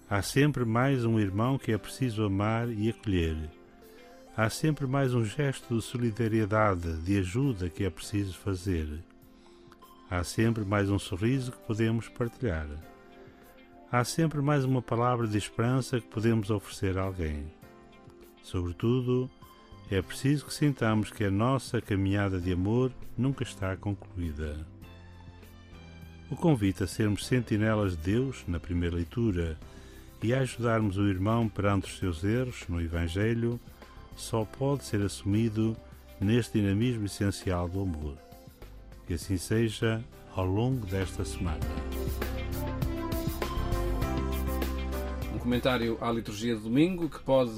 Há 0.08 0.21
sempre 0.21 0.63
mais 0.63 1.04
um 1.04 1.19
irmão 1.19 1.58
que 1.58 1.71
é 1.71 1.78
preciso 1.78 2.23
amar 2.23 2.69
e 2.69 2.89
acolher. 2.89 3.38
Há 4.38 4.49
sempre 4.49 4.86
mais 4.86 5.15
um 5.15 5.25
gesto 5.25 5.75
de 5.75 5.82
solidariedade, 5.82 6.97
de 6.97 7.17
ajuda 7.17 7.69
que 7.69 7.84
é 7.84 7.89
preciso 7.89 8.38
fazer. 8.38 8.88
Há 10.12 10.23
sempre 10.23 10.63
mais 10.63 10.89
um 10.89 10.99
sorriso 10.99 11.51
que 11.51 11.65
podemos 11.65 12.08
partilhar. 12.10 12.67
Há 13.91 14.04
sempre 14.04 14.41
mais 14.41 14.63
uma 14.63 14.82
palavra 14.82 15.25
de 15.25 15.38
esperança 15.38 15.99
que 15.99 16.08
podemos 16.08 16.51
oferecer 16.51 16.97
a 16.97 17.04
alguém. 17.04 17.51
Sobretudo, 18.43 19.30
é 19.89 20.02
preciso 20.02 20.45
que 20.45 20.54
sintamos 20.54 21.12
que 21.12 21.24
a 21.24 21.32
nossa 21.32 21.80
caminhada 21.82 22.39
de 22.39 22.52
amor 22.52 22.91
nunca 23.17 23.43
está 23.43 23.76
concluída. 23.76 24.65
O 26.30 26.36
convite 26.36 26.84
a 26.84 26.88
sermos 26.88 27.26
sentinelas 27.26 27.95
de 27.95 28.13
Deus, 28.13 28.43
na 28.48 28.60
primeira 28.60 28.95
leitura, 28.95 29.58
e 30.24 30.34
a 30.34 30.39
ajudarmos 30.39 30.98
o 30.98 31.08
irmão 31.08 31.48
perante 31.48 31.86
os 31.86 32.00
seus 32.00 32.24
erros 32.24 32.63
no 32.67 32.82
Evangelho, 32.82 33.60
só 34.15 34.43
pode 34.43 34.84
ser 34.86 35.02
assumido 35.02 35.78
neste 36.19 36.60
dinamismo 36.60 37.06
essencial 37.06 37.69
do 37.69 37.82
amor. 37.82 38.17
Que 39.06 39.13
assim 39.13 39.38
seja 39.38 40.04
ao 40.36 40.45
longo 40.45 40.86
desta 40.88 41.24
semana. 41.24 41.60
Comentário 45.46 45.96
à 46.02 46.12
liturgia 46.12 46.56
de 46.56 46.64
domingo 46.64 47.08
que 47.08 47.20
pode 47.20 47.54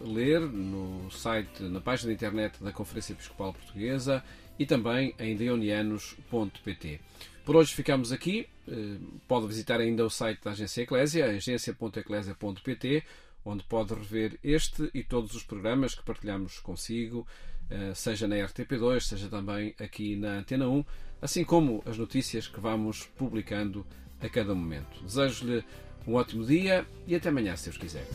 ler 0.00 0.38
no 0.38 1.10
site, 1.10 1.64
na 1.64 1.80
página 1.80 2.10
da 2.10 2.14
internet 2.14 2.62
da 2.62 2.70
Conferência 2.70 3.12
Episcopal 3.12 3.52
Portuguesa 3.52 4.22
e 4.56 4.64
também 4.64 5.12
em 5.18 5.34
deonianos.pt. 5.34 7.00
Por 7.44 7.56
hoje 7.56 7.74
ficamos 7.74 8.12
aqui. 8.12 8.46
Eh, 8.68 8.98
pode 9.26 9.48
visitar 9.48 9.80
ainda 9.80 10.04
o 10.04 10.08
site 10.08 10.44
da 10.44 10.52
Agência 10.52 10.82
Eclésia, 10.82 11.24
agência.eclésia.pt, 11.24 13.02
onde 13.44 13.64
pode 13.64 13.94
rever 13.94 14.38
este 14.44 14.88
e 14.94 15.02
todos 15.02 15.34
os 15.34 15.42
programas 15.42 15.96
que 15.96 16.04
partilhamos 16.04 16.60
consigo, 16.60 17.26
eh, 17.68 17.94
seja 17.96 18.28
na 18.28 18.36
RTP2, 18.36 19.00
seja 19.00 19.28
também 19.28 19.74
aqui 19.80 20.14
na 20.14 20.38
Antena 20.38 20.68
1, 20.68 20.84
assim 21.20 21.42
como 21.42 21.82
as 21.84 21.98
notícias 21.98 22.46
que 22.46 22.60
vamos 22.60 23.06
publicando 23.16 23.84
a 24.20 24.28
cada 24.28 24.54
momento. 24.54 25.02
Desejo-lhe 25.02 25.64
um 26.08 26.14
ótimo 26.14 26.44
dia 26.44 26.86
e 27.06 27.14
até 27.14 27.28
amanhã, 27.28 27.54
se 27.54 27.64
Deus 27.64 27.76
quiser. 27.76 28.06